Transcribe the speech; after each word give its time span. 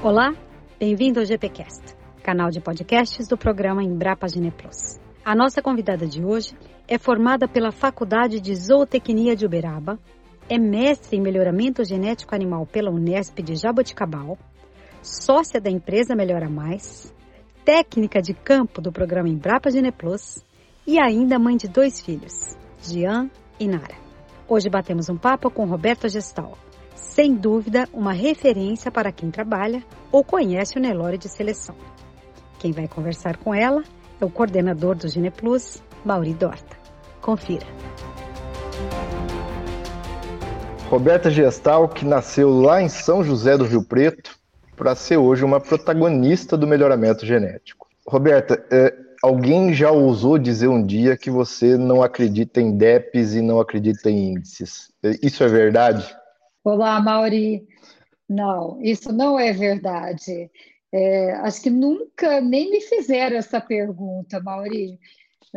Olá, 0.00 0.32
bem-vindo 0.78 1.18
ao 1.18 1.26
GPcast, 1.26 1.82
canal 2.22 2.50
de 2.50 2.60
podcasts 2.60 3.26
do 3.26 3.36
programa 3.36 3.82
Embrapa 3.82 4.28
Gene 4.28 4.52
Plus. 4.52 4.96
A 5.24 5.34
nossa 5.34 5.60
convidada 5.60 6.06
de 6.06 6.24
hoje 6.24 6.56
é 6.86 6.96
formada 6.96 7.48
pela 7.48 7.72
Faculdade 7.72 8.40
de 8.40 8.54
Zootecnia 8.54 9.34
de 9.34 9.44
Uberaba, 9.44 9.98
é 10.48 10.56
mestre 10.56 11.16
em 11.16 11.20
melhoramento 11.20 11.84
genético 11.84 12.32
animal 12.32 12.64
pela 12.64 12.92
Unesp 12.92 13.40
de 13.42 13.56
Jaboticabal, 13.56 14.38
sócia 15.02 15.60
da 15.60 15.68
empresa 15.68 16.14
Melhora 16.14 16.48
Mais, 16.48 17.12
técnica 17.64 18.22
de 18.22 18.34
campo 18.34 18.80
do 18.80 18.92
programa 18.92 19.28
Embrapa 19.28 19.68
Gene 19.68 19.90
Plus 19.90 20.44
e 20.86 21.00
ainda 21.00 21.40
mãe 21.40 21.56
de 21.56 21.66
dois 21.66 22.00
filhos, 22.00 22.56
Jean 22.80 23.28
e 23.58 23.66
Nara. 23.66 23.96
Hoje 24.46 24.70
batemos 24.70 25.08
um 25.08 25.16
papo 25.16 25.50
com 25.50 25.66
Roberta 25.66 26.08
Gestal, 26.08 26.56
sem 26.98 27.34
dúvida, 27.34 27.88
uma 27.92 28.12
referência 28.12 28.90
para 28.90 29.12
quem 29.12 29.30
trabalha 29.30 29.82
ou 30.10 30.24
conhece 30.24 30.76
o 30.76 30.80
Nelore 30.80 31.16
de 31.16 31.28
seleção. 31.28 31.74
Quem 32.58 32.72
vai 32.72 32.88
conversar 32.88 33.36
com 33.36 33.54
ela 33.54 33.82
é 34.20 34.24
o 34.24 34.30
coordenador 34.30 34.96
do 34.96 35.08
Gineplus, 35.08 35.82
Mauri 36.04 36.34
Dorta. 36.34 36.76
Confira. 37.20 37.66
Roberta 40.88 41.30
Gestal, 41.30 41.88
que 41.88 42.04
nasceu 42.04 42.50
lá 42.50 42.82
em 42.82 42.88
São 42.88 43.22
José 43.22 43.56
do 43.56 43.64
Rio 43.64 43.84
Preto, 43.84 44.36
para 44.74 44.94
ser 44.94 45.18
hoje 45.18 45.44
uma 45.44 45.60
protagonista 45.60 46.56
do 46.56 46.66
melhoramento 46.66 47.26
genético. 47.26 47.86
Roberta, 48.06 48.64
é, 48.70 48.94
alguém 49.22 49.74
já 49.74 49.90
ousou 49.90 50.38
dizer 50.38 50.68
um 50.68 50.82
dia 50.82 51.16
que 51.16 51.30
você 51.30 51.76
não 51.76 52.02
acredita 52.02 52.60
em 52.60 52.76
DEPs 52.76 53.34
e 53.34 53.42
não 53.42 53.60
acredita 53.60 54.10
em 54.10 54.32
índices. 54.32 54.90
Isso 55.22 55.44
é 55.44 55.48
verdade? 55.48 56.16
Olá, 56.68 57.00
Mauri. 57.00 57.66
Não, 58.28 58.78
isso 58.82 59.10
não 59.10 59.40
é 59.40 59.54
verdade. 59.54 60.50
É, 60.92 61.32
acho 61.36 61.62
que 61.62 61.70
nunca 61.70 62.42
nem 62.42 62.70
me 62.70 62.82
fizeram 62.82 63.38
essa 63.38 63.58
pergunta, 63.58 64.38
Mauri. 64.38 64.98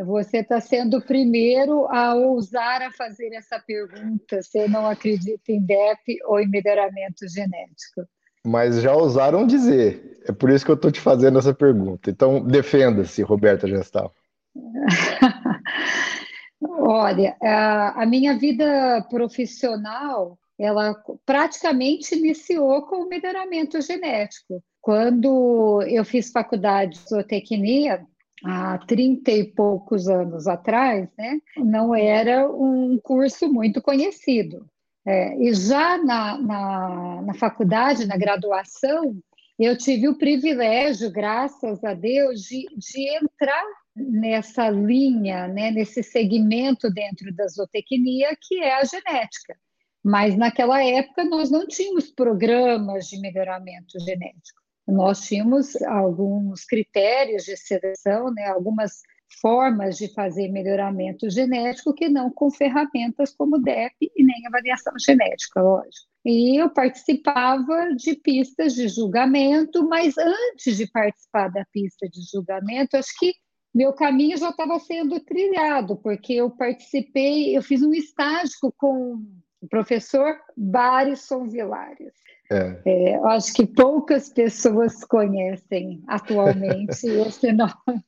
Você 0.06 0.38
está 0.38 0.58
sendo 0.58 0.96
o 0.96 1.04
primeiro 1.04 1.86
a 1.88 2.14
ousar 2.14 2.80
a 2.80 2.90
fazer 2.90 3.30
essa 3.34 3.60
pergunta 3.60 4.40
se 4.40 4.58
eu 4.58 4.70
não 4.70 4.86
acredito 4.86 5.50
em 5.50 5.60
DEP 5.60 6.18
ou 6.24 6.40
em 6.40 6.48
melhoramento 6.48 7.28
genético. 7.28 8.08
Mas 8.42 8.80
já 8.80 8.94
ousaram 8.94 9.46
dizer. 9.46 10.18
É 10.26 10.32
por 10.32 10.48
isso 10.48 10.64
que 10.64 10.70
eu 10.70 10.76
estou 10.76 10.90
te 10.90 10.98
fazendo 10.98 11.38
essa 11.38 11.52
pergunta. 11.52 12.10
Então, 12.10 12.42
defenda-se, 12.42 13.20
Roberta 13.20 13.68
Gestal. 13.68 14.14
Olha, 16.62 17.36
a 17.42 18.06
minha 18.06 18.38
vida 18.38 19.06
profissional 19.10 20.38
ela 20.62 20.94
praticamente 21.26 22.14
iniciou 22.14 22.82
com 22.82 23.02
o 23.02 23.08
melhoramento 23.08 23.80
genético. 23.80 24.62
Quando 24.80 25.82
eu 25.88 26.04
fiz 26.04 26.30
faculdade 26.30 26.98
de 26.98 27.08
zootecnia, 27.08 28.06
há 28.44 28.78
30 28.78 29.30
e 29.30 29.44
poucos 29.44 30.08
anos 30.08 30.46
atrás, 30.46 31.08
né, 31.18 31.38
não 31.56 31.94
era 31.94 32.48
um 32.48 32.98
curso 33.02 33.52
muito 33.52 33.82
conhecido. 33.82 34.66
É, 35.04 35.36
e 35.36 35.52
já 35.52 35.98
na, 35.98 36.38
na, 36.38 37.22
na 37.22 37.34
faculdade, 37.34 38.06
na 38.06 38.16
graduação, 38.16 39.16
eu 39.58 39.76
tive 39.76 40.08
o 40.08 40.16
privilégio, 40.16 41.10
graças 41.10 41.82
a 41.84 41.92
Deus, 41.92 42.42
de, 42.42 42.66
de 42.76 43.16
entrar 43.16 43.64
nessa 43.94 44.70
linha, 44.70 45.48
né, 45.48 45.70
nesse 45.70 46.02
segmento 46.02 46.88
dentro 46.90 47.34
da 47.34 47.46
zootecnia, 47.48 48.36
que 48.40 48.60
é 48.60 48.76
a 48.76 48.84
genética. 48.84 49.56
Mas 50.04 50.36
naquela 50.36 50.82
época 50.82 51.24
nós 51.24 51.50
não 51.50 51.66
tínhamos 51.66 52.10
programas 52.10 53.06
de 53.06 53.20
melhoramento 53.20 53.98
genético. 54.00 54.60
Nós 54.86 55.20
tínhamos 55.20 55.80
alguns 55.82 56.64
critérios 56.64 57.44
de 57.44 57.56
seleção, 57.56 58.32
né, 58.32 58.46
algumas 58.46 59.00
formas 59.40 59.96
de 59.96 60.12
fazer 60.12 60.48
melhoramento 60.48 61.30
genético 61.30 61.94
que 61.94 62.08
não 62.08 62.30
com 62.30 62.50
ferramentas 62.50 63.34
como 63.34 63.58
DEP 63.58 63.94
e 64.00 64.24
nem 64.24 64.46
avaliação 64.46 64.92
genética, 64.98 65.62
lógico. 65.62 66.06
E 66.24 66.60
eu 66.60 66.70
participava 66.70 67.94
de 67.96 68.14
pistas 68.14 68.74
de 68.74 68.88
julgamento, 68.88 69.88
mas 69.88 70.16
antes 70.18 70.76
de 70.76 70.86
participar 70.86 71.48
da 71.48 71.64
pista 71.72 72.08
de 72.08 72.20
julgamento, 72.30 72.96
acho 72.96 73.12
que 73.18 73.34
meu 73.74 73.92
caminho 73.92 74.36
já 74.36 74.50
estava 74.50 74.78
sendo 74.78 75.18
trilhado, 75.20 75.96
porque 75.96 76.34
eu 76.34 76.50
participei, 76.50 77.56
eu 77.56 77.62
fiz 77.62 77.82
um 77.82 77.92
estágio 77.92 78.72
com 78.76 79.24
o 79.62 79.68
professor 79.68 80.36
Barison 80.56 81.46
Vilares. 81.46 82.12
É. 82.50 82.80
É, 82.84 83.14
acho 83.28 83.54
que 83.54 83.64
poucas 83.64 84.28
pessoas 84.28 85.04
conhecem 85.04 86.02
atualmente 86.08 87.06
esse 87.06 87.52
nome. 87.52 88.04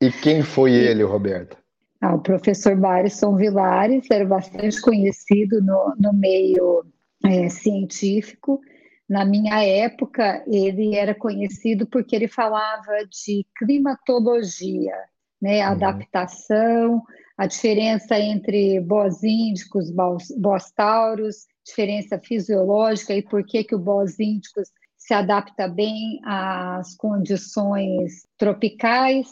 E 0.00 0.12
quem 0.12 0.42
foi 0.42 0.72
ele, 0.72 1.02
Roberto? 1.02 1.56
Ah, 2.00 2.14
o 2.14 2.20
professor 2.20 2.76
Barison 2.76 3.34
Vilares 3.34 4.06
era 4.10 4.24
bastante 4.24 4.80
conhecido 4.80 5.60
no, 5.60 5.94
no 5.98 6.12
meio 6.12 6.84
é, 7.24 7.48
científico. 7.48 8.60
Na 9.08 9.24
minha 9.24 9.64
época, 9.64 10.44
ele 10.46 10.94
era 10.94 11.14
conhecido 11.14 11.86
porque 11.86 12.14
ele 12.14 12.28
falava 12.28 12.98
de 13.10 13.44
climatologia, 13.56 14.94
né, 15.40 15.64
uhum. 15.64 15.72
adaptação, 15.72 17.02
a 17.36 17.46
diferença 17.46 18.18
entre 18.18 18.80
bosíndicos, 18.80 19.92
bostauros, 20.36 21.46
diferença 21.64 22.18
fisiológica 22.18 23.14
e 23.14 23.22
por 23.22 23.44
que, 23.44 23.62
que 23.62 23.74
o 23.74 23.78
bosíndicos 23.78 24.70
se 24.96 25.14
adapta 25.14 25.68
bem 25.68 26.20
às 26.24 26.96
condições 26.96 28.26
tropicais. 28.36 29.28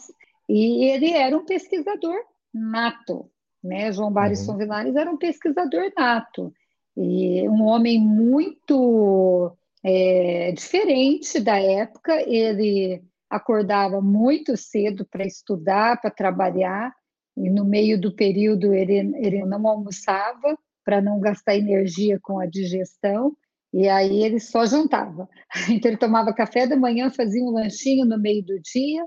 E 0.47 0.85
ele 0.85 1.11
era 1.11 1.37
um 1.37 1.45
pesquisador 1.45 2.17
nato, 2.53 3.29
né? 3.61 3.91
João 3.91 4.11
Barison 4.11 4.53
uhum. 4.53 4.57
Vilares 4.57 4.95
era 4.95 5.11
um 5.11 5.17
pesquisador 5.17 5.91
nato 5.95 6.53
e 6.95 7.47
um 7.47 7.63
homem 7.63 7.99
muito 7.99 9.55
é, 9.83 10.51
diferente 10.53 11.39
da 11.39 11.59
época. 11.59 12.21
Ele 12.27 13.03
acordava 13.29 14.01
muito 14.01 14.55
cedo 14.55 15.05
para 15.09 15.25
estudar, 15.25 15.99
para 15.99 16.11
trabalhar, 16.11 16.93
e 17.35 17.49
no 17.49 17.65
meio 17.65 17.99
do 17.99 18.15
período 18.15 18.73
ele, 18.73 18.95
ele 19.17 19.45
não 19.45 19.67
almoçava 19.67 20.57
para 20.83 21.01
não 21.01 21.19
gastar 21.19 21.55
energia 21.55 22.19
com 22.21 22.39
a 22.39 22.45
digestão, 22.45 23.35
e 23.73 23.87
aí 23.87 24.23
ele 24.23 24.39
só 24.39 24.65
jantava. 24.65 25.29
Então 25.69 25.91
ele 25.91 25.97
tomava 25.97 26.33
café 26.33 26.65
da 26.65 26.77
manhã, 26.77 27.11
fazia 27.11 27.43
um 27.43 27.51
lanchinho 27.51 28.05
no 28.05 28.19
meio 28.19 28.43
do 28.43 28.59
dia, 28.61 29.05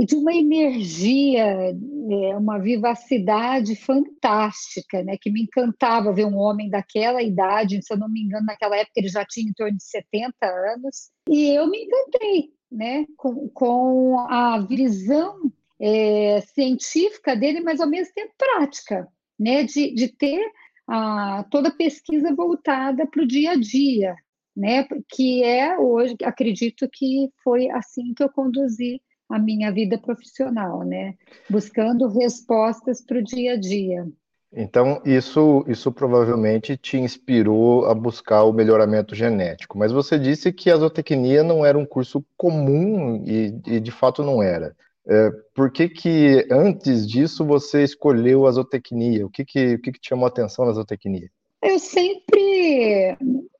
e 0.00 0.06
de 0.06 0.14
uma 0.14 0.32
energia, 0.32 1.44
é, 1.44 2.36
uma 2.36 2.58
vivacidade 2.58 3.76
fantástica, 3.76 5.02
né, 5.02 5.16
que 5.20 5.30
me 5.30 5.42
encantava 5.42 6.10
ver 6.10 6.24
um 6.24 6.38
homem 6.38 6.70
daquela 6.70 7.22
idade, 7.22 7.82
se 7.82 7.92
eu 7.92 7.98
não 7.98 8.08
me 8.08 8.22
engano, 8.22 8.46
naquela 8.46 8.78
época 8.78 8.94
ele 8.96 9.08
já 9.08 9.26
tinha 9.26 9.50
em 9.50 9.52
torno 9.52 9.76
de 9.76 9.84
70 9.84 10.34
anos, 10.42 11.10
e 11.28 11.54
eu 11.54 11.68
me 11.68 11.84
encantei, 11.84 12.50
né, 12.70 13.06
com, 13.16 13.48
com 13.48 14.20
a 14.28 14.60
visão 14.60 15.50
é, 15.80 16.40
científica 16.42 17.34
dele, 17.34 17.60
mas 17.60 17.80
ao 17.80 17.88
mesmo 17.88 18.12
tempo 18.14 18.34
prática, 18.36 19.08
né? 19.38 19.64
de, 19.64 19.94
de 19.94 20.08
ter 20.08 20.44
a, 20.86 21.44
toda 21.50 21.68
a 21.68 21.74
pesquisa 21.74 22.34
voltada 22.34 23.06
para 23.06 23.22
o 23.22 23.26
dia 23.26 23.52
a 23.52 23.56
dia, 23.56 24.14
né? 24.54 24.86
que 25.08 25.42
é 25.42 25.78
hoje, 25.78 26.14
acredito 26.22 26.86
que 26.92 27.30
foi 27.42 27.70
assim 27.70 28.12
que 28.12 28.22
eu 28.22 28.28
conduzi 28.28 29.00
a 29.28 29.38
minha 29.38 29.72
vida 29.72 29.96
profissional, 29.96 30.84
né? 30.84 31.14
buscando 31.48 32.08
respostas 32.08 33.00
para 33.02 33.18
o 33.18 33.22
dia 33.22 33.54
a 33.54 33.56
dia. 33.56 34.06
Então, 34.52 35.00
isso, 35.04 35.64
isso 35.68 35.92
provavelmente 35.92 36.76
te 36.76 36.98
inspirou 36.98 37.86
a 37.86 37.94
buscar 37.94 38.42
o 38.42 38.52
melhoramento 38.52 39.14
genético. 39.14 39.78
Mas 39.78 39.92
você 39.92 40.18
disse 40.18 40.52
que 40.52 40.70
a 40.70 40.76
zootecnia 40.76 41.44
não 41.44 41.64
era 41.64 41.78
um 41.78 41.86
curso 41.86 42.24
comum 42.36 43.22
e, 43.24 43.54
e 43.66 43.80
de 43.80 43.92
fato 43.92 44.24
não 44.24 44.42
era. 44.42 44.74
É, 45.06 45.30
por 45.54 45.70
que, 45.70 45.88
que 45.88 46.46
antes 46.50 47.08
disso 47.08 47.44
você 47.44 47.84
escolheu 47.84 48.46
a 48.46 48.50
zootecnia? 48.50 49.24
O 49.24 49.30
que, 49.30 49.44
que, 49.44 49.74
o 49.74 49.80
que, 49.80 49.92
que 49.92 50.00
te 50.00 50.08
chamou 50.08 50.26
a 50.26 50.28
atenção 50.28 50.66
na 50.66 50.72
zootecnia? 50.72 51.30
Eu 51.62 51.78
sempre 51.78 53.16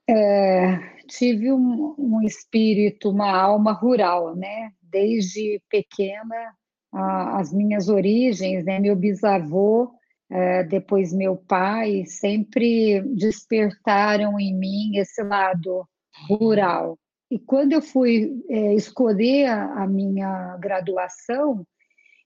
é, 0.08 0.78
tive 1.06 1.52
um, 1.52 1.94
um, 1.98 2.22
espírito, 2.22 3.10
uma 3.10 3.30
alma 3.30 3.72
rural, 3.72 4.34
né? 4.34 4.72
Desde 4.82 5.62
pequena, 5.70 6.54
a, 6.92 7.38
as 7.38 7.52
minhas 7.52 7.88
origens, 7.88 8.64
né? 8.64 8.78
Meu 8.78 8.96
bisavô, 8.96 9.90
é, 10.30 10.62
depois 10.62 11.12
meu 11.12 11.36
pai, 11.36 12.04
sempre 12.06 13.00
despertaram 13.16 14.38
em 14.38 14.54
mim 14.54 14.96
esse 14.96 15.22
lado 15.22 15.84
rural. 16.28 16.96
E 17.30 17.38
quando 17.38 17.72
eu 17.72 17.82
fui 17.82 18.42
é, 18.48 18.74
escolher 18.74 19.46
a, 19.46 19.82
a, 19.82 19.86
minha 19.86 20.56
graduação, 20.58 21.66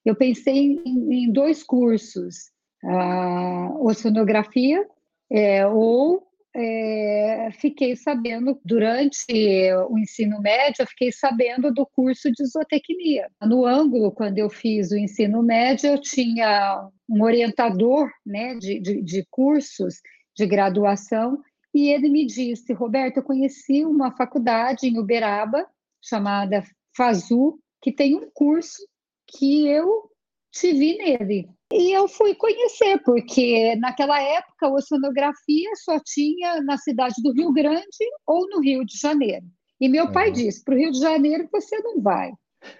eu 0.05 0.15
pensei 0.15 0.81
em, 0.85 1.25
em 1.25 1.33
dois 1.33 1.62
cursos: 1.62 2.51
a 2.85 3.71
oceanografia 3.81 4.87
é, 5.31 5.67
ou 5.67 6.27
é, 6.56 7.51
fiquei 7.53 7.97
sabendo, 7.97 8.61
durante 8.65 9.27
o 9.89 9.99
ensino 9.99 10.41
médio, 10.41 10.83
eu 10.83 10.87
fiquei 10.87 11.11
sabendo 11.11 11.73
do 11.73 11.85
curso 11.85 12.31
de 12.31 12.47
zootecnia. 12.47 13.29
No 13.43 13.67
ângulo, 13.67 14.12
quando 14.12 14.39
eu 14.39 14.49
fiz 14.49 14.93
o 14.93 14.97
ensino 14.97 15.43
médio, 15.43 15.91
eu 15.91 16.01
tinha 16.01 16.89
um 17.09 17.23
orientador 17.23 18.09
né, 18.25 18.55
de, 18.55 18.79
de, 18.79 19.03
de 19.03 19.27
cursos 19.31 20.01
de 20.37 20.47
graduação 20.47 21.43
e 21.75 21.91
ele 21.91 22.09
me 22.09 22.25
disse, 22.25 22.73
Roberto, 22.73 23.17
eu 23.17 23.23
conheci 23.23 23.85
uma 23.85 24.17
faculdade 24.17 24.87
em 24.87 24.99
Uberaba 24.99 25.67
chamada 26.01 26.62
FAZU, 26.97 27.59
que 27.83 27.91
tem 27.91 28.15
um 28.15 28.31
curso 28.33 28.87
que 29.27 29.67
eu 29.67 30.09
te 30.53 30.73
vi 30.73 30.97
nele. 30.97 31.49
E 31.76 31.91
eu 31.91 32.06
fui 32.06 32.37
conhecer, 32.37 33.03
porque 33.03 33.75
naquela 33.76 34.23
época 34.23 34.67
a 34.67 34.73
oceanografia 34.73 35.71
só 35.75 35.99
tinha 35.99 36.62
na 36.62 36.79
cidade 36.79 37.17
do 37.21 37.32
Rio 37.32 37.53
Grande 37.53 37.85
ou 38.25 38.49
no 38.49 38.61
Rio 38.61 38.85
de 38.85 38.97
Janeiro. 38.97 39.44
E 39.81 39.88
meu 39.88 40.12
pai 40.12 40.29
uhum. 40.29 40.35
disse: 40.35 40.62
para 40.62 40.75
o 40.75 40.79
Rio 40.79 40.93
de 40.93 41.00
Janeiro 41.00 41.49
você 41.50 41.76
não 41.81 42.00
vai. 42.00 42.32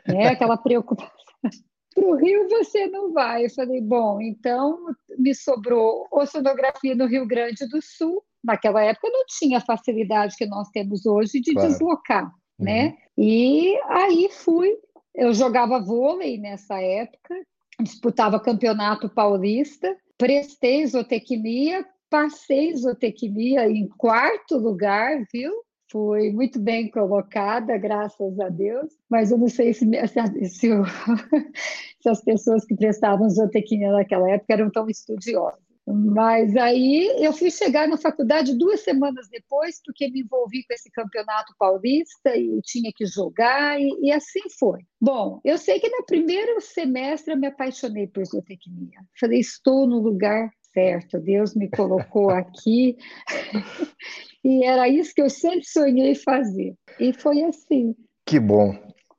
Né? 0.07 0.29
Aquela 0.29 0.57
preocupação. 0.57 1.11
para 1.93 2.07
o 2.07 2.15
Rio 2.15 2.49
você 2.49 2.87
não 2.87 3.13
vai. 3.13 3.47
Eu 3.47 3.51
falei: 3.51 3.81
bom, 3.81 4.21
então 4.21 4.79
me 5.19 5.35
sobrou 5.35 6.07
oceanografia 6.13 6.95
no 6.95 7.07
Rio 7.07 7.27
Grande 7.27 7.67
do 7.67 7.83
Sul. 7.83 8.23
Naquela 8.45 8.81
época 8.81 9.09
não 9.11 9.25
tinha 9.27 9.59
a 9.59 9.65
facilidade 9.65 10.37
que 10.37 10.47
nós 10.47 10.69
temos 10.69 11.05
hoje 11.05 11.41
de 11.41 11.53
claro. 11.53 11.69
deslocar. 11.69 12.33
Né? 12.57 12.85
Uhum. 12.85 12.91
Né? 12.91 12.97
E 13.19 13.81
aí 13.89 14.29
fui. 14.31 14.73
Eu 15.13 15.33
jogava 15.33 15.81
vôlei 15.81 16.39
nessa 16.39 16.81
época, 16.81 17.35
disputava 17.81 18.41
campeonato 18.41 19.09
paulista, 19.09 19.97
prestei 20.17 20.87
zootecnia, 20.87 21.85
passei 22.09 22.75
zootecnia 22.77 23.69
em 23.69 23.89
quarto 23.89 24.57
lugar, 24.57 25.25
viu? 25.33 25.53
Fui 25.91 26.33
muito 26.33 26.59
bem 26.59 26.91
colocada, 26.91 27.77
graças 27.77 28.39
a 28.41 28.49
Deus, 28.49 28.93
mas 29.09 29.31
eu 29.31 29.39
não 29.39 29.49
sei 29.49 29.73
se, 29.73 29.87
se, 30.09 30.49
se, 30.49 30.69
se 32.01 32.09
as 32.09 32.23
pessoas 32.23 32.65
que 32.65 32.75
prestavam 32.75 33.29
zootecnia 33.29 33.93
naquela 33.93 34.31
época 34.31 34.53
eram 34.53 34.71
tão 34.71 34.89
estudiosas. 34.89 35.64
Mas 35.87 36.57
aí 36.57 37.15
eu 37.19 37.33
fui 37.33 37.51
chegar 37.51 37.87
na 37.87 37.99
faculdade 37.99 38.57
duas 38.57 38.81
semanas 38.81 39.29
depois, 39.29 39.81
porque 39.85 40.11
me 40.11 40.23
envolvi 40.23 40.65
com 40.67 40.73
esse 40.73 40.91
campeonato 40.91 41.55
paulista 41.59 42.35
e 42.37 42.61
tinha 42.63 42.91
que 42.95 43.05
jogar, 43.05 43.79
e, 43.79 43.91
e 44.01 44.13
assim 44.13 44.41
foi. 44.59 44.81
Bom, 45.01 45.41
eu 45.45 45.59
sei 45.59 45.79
que 45.79 45.89
no 45.91 46.05
primeiro 46.07 46.59
semestre 46.61 47.35
eu 47.35 47.39
me 47.39 47.49
apaixonei 47.49 48.07
por 48.07 48.25
zootecnia. 48.25 49.01
Falei, 49.21 49.41
estou 49.41 49.87
no 49.87 49.99
lugar 49.99 50.51
certo, 50.75 51.21
Deus 51.21 51.55
me 51.55 51.71
colocou 51.71 52.31
aqui. 52.31 52.97
e 54.45 54.65
era 54.65 54.89
isso 54.89 55.15
que 55.15 55.23
eu 55.23 55.31
sempre 55.31 55.65
sonhei 55.65 56.15
fazer. 56.17 56.75
E 56.99 57.13
foi 57.13 57.45
assim. 57.45 57.95
Que 58.27 58.41
bom. 58.41 58.75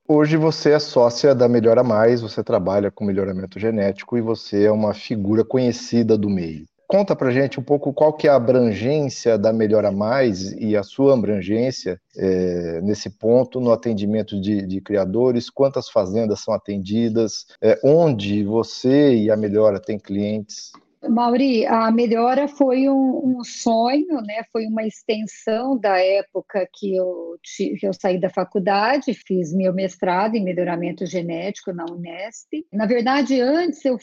Hoje 0.07 0.37
você 0.37 0.69
é 0.69 0.77
sócia 0.77 1.33
da 1.33 1.47
Melhora 1.47 1.83
Mais, 1.83 2.21
você 2.21 2.43
trabalha 2.43 2.91
com 2.91 3.03
melhoramento 3.03 3.59
genético 3.59 4.15
e 4.15 4.21
você 4.21 4.65
é 4.65 4.71
uma 4.71 4.93
figura 4.93 5.43
conhecida 5.43 6.15
do 6.15 6.29
meio. 6.29 6.67
Conta 6.87 7.15
pra 7.15 7.31
gente 7.31 7.59
um 7.59 7.63
pouco 7.63 7.91
qual 7.91 8.13
que 8.13 8.27
é 8.27 8.29
a 8.29 8.35
abrangência 8.35 9.35
da 9.35 9.51
Melhora 9.51 9.91
Mais 9.91 10.51
e 10.51 10.77
a 10.77 10.83
sua 10.83 11.15
abrangência 11.15 11.99
é, 12.15 12.81
nesse 12.83 13.09
ponto 13.09 13.59
no 13.59 13.71
atendimento 13.71 14.39
de, 14.39 14.61
de, 14.67 14.79
criadores, 14.79 15.49
quantas 15.49 15.89
fazendas 15.89 16.41
são 16.41 16.53
atendidas, 16.53 17.47
é, 17.59 17.79
onde 17.83 18.43
você 18.43 19.15
e 19.15 19.31
a 19.31 19.35
Melhora 19.35 19.79
têm 19.79 19.97
clientes. 19.97 20.71
Mauri, 21.09 21.65
a 21.65 21.91
melhora 21.91 22.47
foi 22.47 22.89
um, 22.89 23.37
um, 23.39 23.43
sonho, 23.43 24.21
né? 24.21 24.43
Foi 24.51 24.65
uma 24.65 24.85
extensão 24.85 25.77
da 25.77 25.97
época 25.99 26.67
que 26.73 26.95
eu, 26.95 27.37
que 27.77 27.85
eu 27.85 27.93
saí 27.93 28.19
da 28.19 28.29
faculdade, 28.29 29.13
fiz 29.13 29.53
meu 29.53 29.73
mestrado 29.73 30.35
em 30.35 30.43
melhoramento 30.43 31.05
genético 31.05 31.73
na 31.73 31.85
Unesp. 31.85 32.65
Na 32.71 32.85
verdade, 32.85 33.39
antes 33.41 33.83
eu 33.85 33.97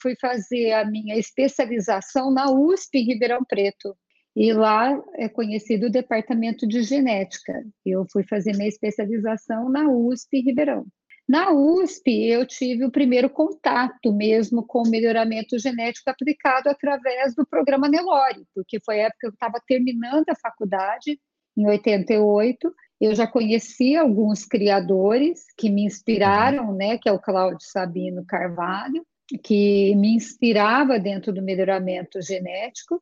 fui 0.00 0.14
fazer 0.20 0.72
a 0.72 0.84
minha 0.84 1.16
especialização 1.16 2.30
na 2.30 2.50
USP 2.50 2.98
em 2.98 3.04
Ribeirão 3.04 3.44
Preto. 3.48 3.96
E 4.36 4.52
lá 4.52 4.96
é 5.14 5.28
conhecido 5.28 5.86
o 5.86 5.90
departamento 5.90 6.66
de 6.66 6.82
genética. 6.82 7.52
Eu 7.84 8.06
fui 8.12 8.22
fazer 8.24 8.56
minha 8.56 8.68
especialização 8.68 9.68
na 9.68 9.88
USP 9.88 10.38
em 10.38 10.44
Ribeirão. 10.44 10.86
Na 11.30 11.52
USP, 11.52 12.28
eu 12.28 12.44
tive 12.44 12.84
o 12.84 12.90
primeiro 12.90 13.30
contato 13.30 14.12
mesmo 14.12 14.66
com 14.66 14.82
o 14.82 14.90
melhoramento 14.90 15.56
genético 15.60 16.10
aplicado 16.10 16.68
através 16.68 17.36
do 17.36 17.46
programa 17.46 17.88
Nelore, 17.88 18.44
porque 18.52 18.80
foi 18.84 19.00
a 19.00 19.04
época 19.04 19.18
que 19.20 19.26
eu 19.28 19.30
estava 19.30 19.62
terminando 19.64 20.28
a 20.28 20.34
faculdade, 20.34 21.20
em 21.56 21.68
88. 21.68 22.74
Eu 23.00 23.14
já 23.14 23.28
conhecia 23.28 24.00
alguns 24.00 24.44
criadores 24.44 25.44
que 25.56 25.70
me 25.70 25.84
inspiraram, 25.84 26.74
né, 26.74 26.98
que 26.98 27.08
é 27.08 27.12
o 27.12 27.20
Cláudio 27.20 27.60
Sabino 27.60 28.26
Carvalho, 28.26 29.06
que 29.44 29.94
me 29.94 30.16
inspirava 30.16 30.98
dentro 30.98 31.32
do 31.32 31.40
melhoramento 31.40 32.20
genético, 32.20 33.00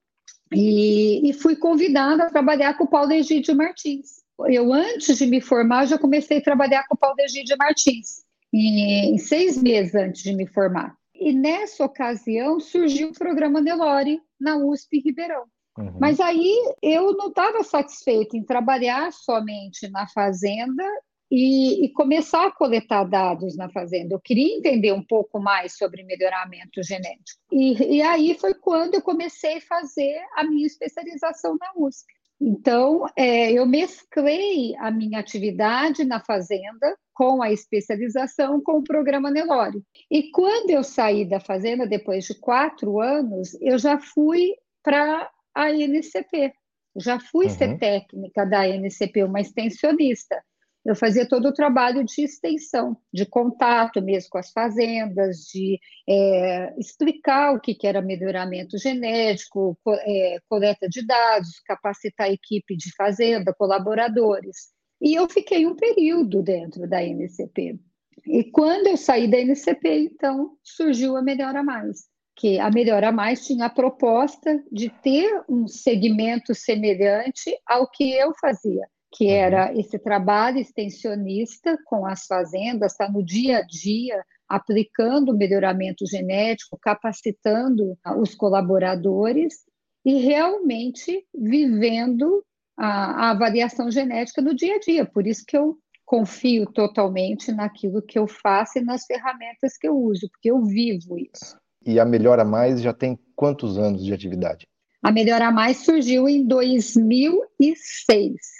e, 0.52 1.30
e 1.30 1.32
fui 1.32 1.56
convidada 1.56 2.24
a 2.24 2.30
trabalhar 2.30 2.76
com 2.76 2.84
o 2.84 2.88
Paulo 2.88 3.10
Egídio 3.10 3.56
Martins 3.56 4.27
eu 4.46 4.72
antes 4.72 5.18
de 5.18 5.26
me 5.26 5.40
formar, 5.40 5.86
já 5.86 5.98
comecei 5.98 6.38
a 6.38 6.42
trabalhar 6.42 6.84
com 6.86 6.94
o 6.94 6.98
Paulo 6.98 7.16
Egídio 7.20 7.56
Martins, 7.58 8.24
em, 8.52 9.14
em, 9.14 9.18
seis 9.18 9.60
meses 9.60 9.94
antes 9.94 10.22
de 10.22 10.34
me 10.34 10.46
formar. 10.46 10.96
E 11.14 11.32
nessa 11.32 11.84
ocasião 11.84 12.60
surgiu 12.60 13.08
o 13.08 13.18
programa 13.18 13.60
Nelore 13.60 14.20
na 14.40 14.56
USP 14.56 15.00
Ribeirão. 15.00 15.44
Uhum. 15.76 15.96
Mas 16.00 16.20
aí 16.20 16.54
eu 16.82 17.12
não 17.16 17.28
estava 17.28 17.62
satisfeita 17.62 18.36
em 18.36 18.44
trabalhar 18.44 19.12
somente 19.12 19.88
na 19.88 20.08
fazenda 20.08 20.84
e, 21.30 21.84
e, 21.84 21.92
começar 21.92 22.46
a 22.46 22.50
coletar 22.50 23.04
dados 23.04 23.56
na 23.56 23.68
fazenda. 23.68 24.14
Eu 24.14 24.20
queria 24.20 24.56
entender 24.56 24.92
um 24.92 25.04
pouco 25.04 25.38
mais 25.38 25.76
sobre 25.76 26.02
melhoramento 26.02 26.82
genético. 26.82 27.40
E, 27.52 27.96
e 27.96 28.02
aí 28.02 28.34
foi 28.38 28.54
quando 28.54 28.94
eu 28.94 29.02
comecei 29.02 29.58
a 29.58 29.62
fazer 29.62 30.18
a 30.34 30.44
minha 30.44 30.66
especialização 30.66 31.56
na 31.60 31.70
USP. 31.76 32.17
Então, 32.40 33.04
é, 33.16 33.52
eu 33.52 33.66
mesclei 33.66 34.76
a 34.76 34.90
minha 34.90 35.18
atividade 35.18 36.04
na 36.04 36.20
fazenda 36.20 36.96
com 37.12 37.42
a 37.42 37.50
especialização 37.50 38.60
com 38.60 38.78
o 38.78 38.84
programa 38.84 39.30
Nelore. 39.30 39.82
E 40.08 40.30
quando 40.30 40.70
eu 40.70 40.84
saí 40.84 41.24
da 41.24 41.40
fazenda, 41.40 41.86
depois 41.86 42.24
de 42.24 42.34
quatro 42.38 43.00
anos, 43.00 43.60
eu 43.60 43.76
já 43.76 43.98
fui 43.98 44.54
para 44.84 45.28
a 45.52 45.72
NCP. 45.72 46.52
Já 46.96 47.18
fui 47.18 47.46
uhum. 47.46 47.52
ser 47.52 47.78
técnica 47.78 48.46
da 48.46 48.68
NCP, 48.68 49.24
uma 49.24 49.40
extensionista 49.40 50.40
eu 50.88 50.96
fazia 50.96 51.28
todo 51.28 51.48
o 51.48 51.52
trabalho 51.52 52.02
de 52.02 52.22
extensão, 52.22 52.96
de 53.12 53.26
contato 53.26 54.00
mesmo 54.00 54.30
com 54.30 54.38
as 54.38 54.50
fazendas, 54.50 55.40
de 55.52 55.78
é, 56.08 56.74
explicar 56.78 57.54
o 57.54 57.60
que, 57.60 57.76
era 57.86 58.00
melhoramento 58.00 58.78
genético, 58.78 59.78
co 59.84 59.92
é, 59.92 60.38
coleta 60.48 60.88
de 60.88 61.06
dados, 61.06 61.60
capacitar 61.66 62.28
a 62.28 62.32
equipe 62.32 62.74
de 62.74 62.90
fazenda, 62.96 63.52
colaboradores. 63.52 64.68
E 64.98 65.14
eu 65.14 65.28
fiquei 65.28 65.66
um 65.66 65.76
período 65.76 66.42
dentro 66.42 66.88
da 66.88 67.04
NCP. 67.04 67.78
E 68.26 68.44
quando 68.44 68.86
eu 68.86 68.96
saí 68.96 69.30
da 69.30 69.38
NCP, 69.38 70.10
então, 70.14 70.56
surgiu 70.64 71.18
a 71.18 71.22
Melhora 71.22 71.62
Mais, 71.62 72.06
que 72.34 72.58
a 72.58 72.70
Melhora 72.70 73.12
Mais 73.12 73.46
tinha 73.46 73.66
a 73.66 73.70
proposta 73.70 74.58
de 74.72 74.88
ter 74.88 75.44
um 75.46 75.68
segmento 75.68 76.54
semelhante 76.54 77.54
ao 77.66 77.90
que 77.90 78.10
eu 78.10 78.32
fazia, 78.40 78.88
que 79.10 79.24
uhum. 79.24 79.30
era 79.30 79.74
esse 79.74 79.98
trabalho 79.98 80.58
extensionista 80.58 81.78
com 81.84 82.06
as 82.06 82.26
fazendas, 82.26 82.92
está 82.92 83.10
no 83.10 83.24
dia 83.24 83.58
a 83.58 83.62
dia, 83.62 84.22
aplicando 84.48 85.36
melhoramento 85.36 86.06
genético, 86.06 86.78
capacitando 86.80 87.98
os 88.18 88.34
colaboradores 88.34 89.66
e 90.04 90.20
realmente 90.20 91.26
vivendo 91.34 92.44
a, 92.76 93.26
a 93.26 93.30
avaliação 93.30 93.90
genética 93.90 94.40
no 94.40 94.54
dia 94.54 94.76
a 94.76 94.78
dia. 94.78 95.04
Por 95.04 95.26
isso 95.26 95.44
que 95.46 95.56
eu 95.56 95.76
confio 96.04 96.64
totalmente 96.72 97.52
naquilo 97.52 98.00
que 98.00 98.18
eu 98.18 98.26
faço 98.26 98.78
e 98.78 98.82
nas 98.82 99.04
ferramentas 99.04 99.76
que 99.76 99.86
eu 99.86 99.94
uso, 99.94 100.28
porque 100.30 100.50
eu 100.50 100.64
vivo 100.64 101.18
isso. 101.18 101.58
E 101.84 102.00
a 102.00 102.04
Melhora 102.04 102.44
Mais 102.44 102.80
já 102.80 102.94
tem 102.94 103.18
quantos 103.36 103.78
anos 103.78 104.04
de 104.04 104.12
atividade? 104.12 104.66
A 105.02 105.12
Melhora 105.12 105.50
Mais 105.50 105.78
surgiu 105.78 106.28
em 106.28 106.46
2006 106.46 108.57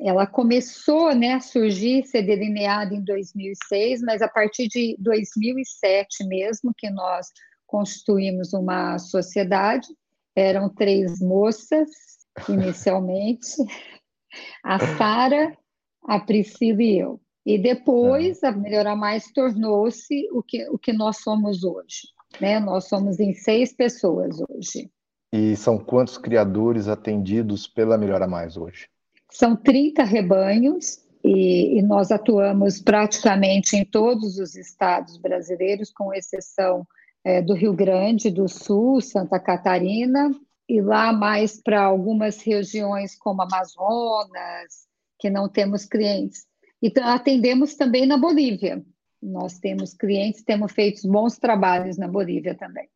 ela 0.00 0.26
começou 0.26 1.14
né, 1.14 1.34
a 1.34 1.40
surgir, 1.40 2.04
ser 2.04 2.22
delineada 2.22 2.94
em 2.94 3.02
2006, 3.02 4.02
mas 4.02 4.22
a 4.22 4.28
partir 4.28 4.68
de 4.68 4.96
2007 4.98 6.24
mesmo 6.26 6.72
que 6.76 6.90
nós 6.90 7.28
constituímos 7.66 8.52
uma 8.52 8.98
sociedade, 8.98 9.88
eram 10.36 10.68
três 10.68 11.20
moças 11.20 11.90
inicialmente, 12.48 13.46
a 14.64 14.78
Sara, 14.96 15.56
a 16.04 16.20
Priscila 16.20 16.82
e 16.82 16.98
eu. 16.98 17.20
E 17.44 17.58
depois 17.58 18.42
a 18.44 18.52
Melhorar 18.52 18.94
Mais 18.94 19.30
tornou-se 19.32 20.28
o 20.32 20.42
que, 20.42 20.68
o 20.68 20.78
que 20.78 20.92
nós 20.92 21.18
somos 21.18 21.64
hoje. 21.64 22.02
Né? 22.40 22.60
Nós 22.60 22.88
somos 22.88 23.18
em 23.18 23.32
seis 23.32 23.74
pessoas 23.74 24.38
hoje. 24.48 24.90
E 25.32 25.56
são 25.56 25.78
quantos 25.78 26.18
criadores 26.18 26.88
atendidos 26.88 27.66
pela 27.66 27.98
Melhora 27.98 28.28
Mais 28.28 28.56
hoje? 28.56 28.88
São 29.32 29.56
30 29.56 30.04
rebanhos 30.04 31.00
e, 31.24 31.78
e, 31.78 31.82
nós 31.82 32.10
atuamos 32.10 32.80
praticamente 32.80 33.76
em 33.76 33.84
todos 33.84 34.38
os 34.38 34.54
estados 34.56 35.16
brasileiros, 35.16 35.90
com 35.90 36.12
exceção 36.12 36.86
é, 37.24 37.40
do 37.40 37.54
Rio 37.54 37.72
Grande 37.72 38.30
do 38.30 38.48
Sul, 38.48 39.00
Santa 39.00 39.38
Catarina, 39.38 40.30
e 40.68 40.80
lá 40.80 41.12
mais 41.12 41.60
para 41.62 41.82
algumas 41.82 42.42
regiões 42.42 43.16
como 43.16 43.42
Amazonas, 43.42 44.86
que 45.18 45.30
não 45.30 45.48
temos 45.48 45.84
clientes. 45.84 46.44
E 46.82 46.92
atendemos 47.00 47.74
também 47.74 48.06
na 48.06 48.18
Bolívia. 48.18 48.84
Nós 49.22 49.58
temos 49.58 49.94
clientes, 49.94 50.42
temos 50.42 50.72
feito 50.72 51.06
bons 51.08 51.38
trabalhos 51.38 51.96
na 51.96 52.08
Bolívia 52.08 52.56
também. 52.56 52.88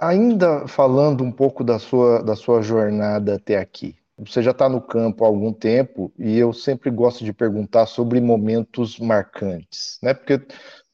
Ainda 0.00 0.66
falando 0.66 1.22
um 1.22 1.30
pouco 1.30 1.62
da 1.62 1.78
sua, 1.78 2.22
da 2.22 2.34
sua 2.34 2.62
jornada 2.62 3.36
até 3.36 3.56
aqui, 3.56 3.96
você 4.18 4.42
já 4.42 4.50
está 4.50 4.68
no 4.68 4.80
campo 4.80 5.24
há 5.24 5.28
algum 5.28 5.52
tempo 5.52 6.12
e 6.18 6.36
eu 6.36 6.52
sempre 6.52 6.90
gosto 6.90 7.24
de 7.24 7.32
perguntar 7.32 7.86
sobre 7.86 8.20
momentos 8.20 8.98
marcantes, 8.98 9.98
né? 10.02 10.12
Porque 10.12 10.44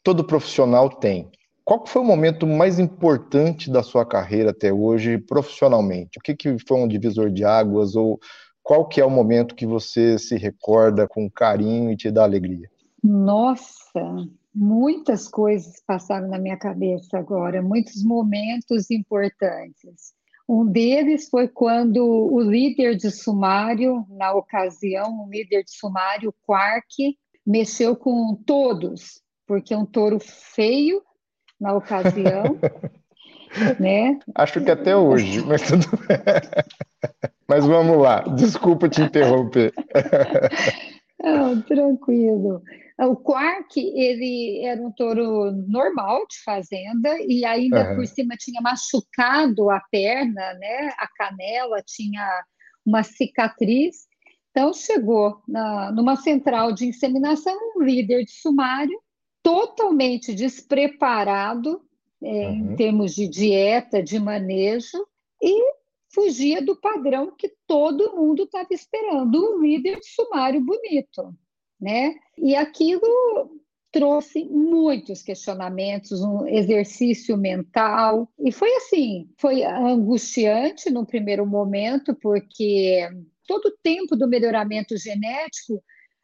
todo 0.02 0.24
profissional 0.24 0.90
tem. 0.90 1.30
Qual 1.64 1.86
foi 1.86 2.02
o 2.02 2.04
momento 2.04 2.46
mais 2.46 2.78
importante 2.78 3.70
da 3.70 3.82
sua 3.82 4.04
carreira 4.04 4.50
até 4.50 4.70
hoje, 4.70 5.16
profissionalmente? 5.16 6.18
O 6.18 6.22
que, 6.22 6.34
que 6.34 6.56
foi 6.68 6.78
um 6.78 6.86
divisor 6.86 7.30
de 7.30 7.42
águas 7.42 7.96
ou 7.96 8.20
qual 8.62 8.86
que 8.86 9.00
é 9.00 9.04
o 9.04 9.10
momento 9.10 9.54
que 9.54 9.66
você 9.66 10.18
se 10.18 10.36
recorda 10.36 11.08
com 11.08 11.30
carinho 11.30 11.90
e 11.90 11.96
te 11.96 12.10
dá 12.10 12.24
alegria? 12.24 12.70
Nossa, 13.02 14.26
muitas 14.54 15.28
coisas 15.28 15.82
passaram 15.86 16.28
na 16.28 16.38
minha 16.38 16.58
cabeça 16.58 17.18
agora, 17.18 17.62
muitos 17.62 18.04
momentos 18.04 18.90
importantes. 18.90 20.14
Um 20.48 20.66
deles 20.66 21.28
foi 21.28 21.48
quando 21.48 22.04
o 22.04 22.40
líder 22.40 22.96
de 22.96 23.10
sumário, 23.10 24.04
na 24.10 24.32
ocasião, 24.32 25.24
o 25.24 25.30
líder 25.30 25.64
de 25.64 25.70
sumário, 25.70 26.34
Quark, 26.46 27.16
mexeu 27.46 27.96
com 27.96 28.34
todos, 28.46 29.22
porque 29.46 29.72
é 29.72 29.78
um 29.78 29.86
touro 29.86 30.18
feio 30.20 31.02
na 31.58 31.74
ocasião, 31.74 32.58
né? 33.80 34.18
Acho 34.34 34.62
que 34.62 34.70
até 34.70 34.94
hoje, 34.94 35.40
mas 35.42 35.62
tudo 35.62 35.86
Mas 37.48 37.64
vamos 37.66 37.98
lá, 37.98 38.20
desculpa 38.20 38.88
te 38.88 39.02
interromper. 39.02 39.72
Não, 41.22 41.62
tranquilo. 41.62 42.62
O 43.00 43.16
Quark, 43.16 43.76
ele 43.76 44.64
era 44.64 44.80
um 44.80 44.92
touro 44.92 45.50
normal 45.66 46.24
de 46.28 46.40
fazenda 46.44 47.16
e 47.26 47.44
ainda 47.44 47.90
uhum. 47.90 47.96
por 47.96 48.06
cima 48.06 48.36
tinha 48.36 48.60
machucado 48.60 49.68
a 49.68 49.80
perna, 49.90 50.54
né? 50.54 50.92
A 50.96 51.08
canela 51.08 51.82
tinha 51.84 52.44
uma 52.86 53.02
cicatriz. 53.02 54.06
Então 54.50 54.72
chegou 54.72 55.42
na, 55.48 55.90
numa 55.90 56.14
central 56.14 56.72
de 56.72 56.86
inseminação 56.86 57.52
um 57.76 57.82
líder 57.82 58.24
de 58.24 58.30
sumário 58.30 58.96
totalmente 59.42 60.32
despreparado 60.32 61.82
é, 62.22 62.26
uhum. 62.26 62.72
em 62.72 62.76
termos 62.76 63.14
de 63.14 63.26
dieta, 63.26 64.00
de 64.00 64.20
manejo 64.20 65.04
e 65.42 65.74
fugia 66.14 66.64
do 66.64 66.76
padrão 66.76 67.34
que 67.36 67.52
todo 67.66 68.14
mundo 68.14 68.44
estava 68.44 68.68
esperando, 68.70 69.56
um 69.56 69.60
líder 69.60 69.98
de 69.98 70.06
sumário 70.06 70.64
bonito, 70.64 71.34
né? 71.84 72.14
E 72.38 72.56
aquilo 72.56 73.60
trouxe 73.92 74.44
muitos 74.46 75.22
questionamentos, 75.22 76.20
um 76.20 76.48
exercício 76.48 77.36
mental, 77.36 78.28
e 78.40 78.50
foi 78.50 78.74
assim, 78.74 79.28
foi 79.38 79.62
angustiante 79.62 80.90
no 80.90 81.06
primeiro 81.06 81.46
momento, 81.46 82.12
porque 82.16 83.08
todo 83.46 83.66
o 83.66 83.76
tempo 83.82 84.16
do 84.16 84.26
melhoramento 84.26 84.96
genético 84.96 85.80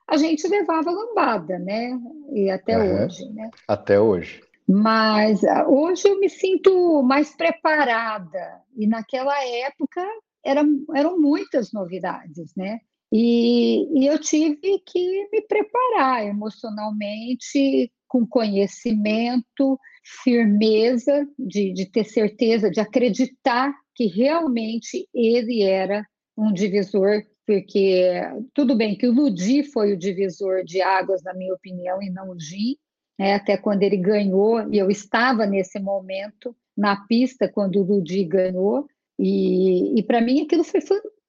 a 0.09 0.17
gente 0.17 0.49
levava 0.49 0.91
lambada, 0.91 1.61
né? 1.61 1.97
E 2.33 2.51
até 2.51 2.77
uhum. 2.77 3.05
hoje, 3.05 3.29
né? 3.31 3.51
Até 3.69 4.01
hoje. 4.01 4.43
Mas 4.67 5.45
ah, 5.45 5.69
hoje 5.69 6.09
eu 6.09 6.19
me 6.19 6.29
sinto 6.29 7.03
mais 7.03 7.37
preparada, 7.37 8.63
e 8.77 8.87
naquela 8.89 9.45
época 9.45 10.05
eram, 10.45 10.85
eram 10.97 11.21
muitas 11.21 11.73
novidades, 11.73 12.53
né? 12.57 12.81
E, 13.13 14.01
e 14.01 14.07
eu 14.07 14.19
tive 14.19 14.79
que 14.87 15.29
me 15.33 15.43
preparar 15.43 16.25
emocionalmente, 16.25 17.93
com 18.07 18.27
conhecimento, 18.27 19.79
firmeza, 20.23 21.27
de, 21.39 21.73
de 21.73 21.87
ter 21.87 22.05
certeza, 22.05 22.71
de 22.71 22.81
acreditar 22.81 23.73
que 23.95 24.07
realmente 24.07 25.09
ele 25.15 25.63
era 25.63 26.05
um 26.37 26.53
divisor 26.53 27.23
porque 27.51 28.13
tudo 28.55 28.77
bem 28.77 28.97
que 28.97 29.09
o 29.09 29.13
Ludi 29.13 29.65
foi 29.65 29.93
o 29.93 29.99
divisor 29.99 30.63
de 30.63 30.81
águas, 30.81 31.21
na 31.25 31.35
minha 31.35 31.53
opinião, 31.53 32.01
e 32.01 32.09
não 32.09 32.31
o 32.31 32.39
Gi, 32.39 32.79
né? 33.19 33.35
até 33.35 33.57
quando 33.57 33.83
ele 33.83 33.97
ganhou, 33.97 34.73
e 34.73 34.79
eu 34.79 34.89
estava 34.89 35.45
nesse 35.47 35.81
momento 35.81 36.55
na 36.77 37.05
pista 37.07 37.49
quando 37.49 37.81
o 37.81 37.83
Ludi 37.83 38.23
ganhou, 38.25 38.87
e, 39.19 39.99
e 39.99 40.03
para 40.05 40.21
mim 40.21 40.43
aquilo 40.43 40.63
foi 40.63 40.81
fantástico. 40.81 41.20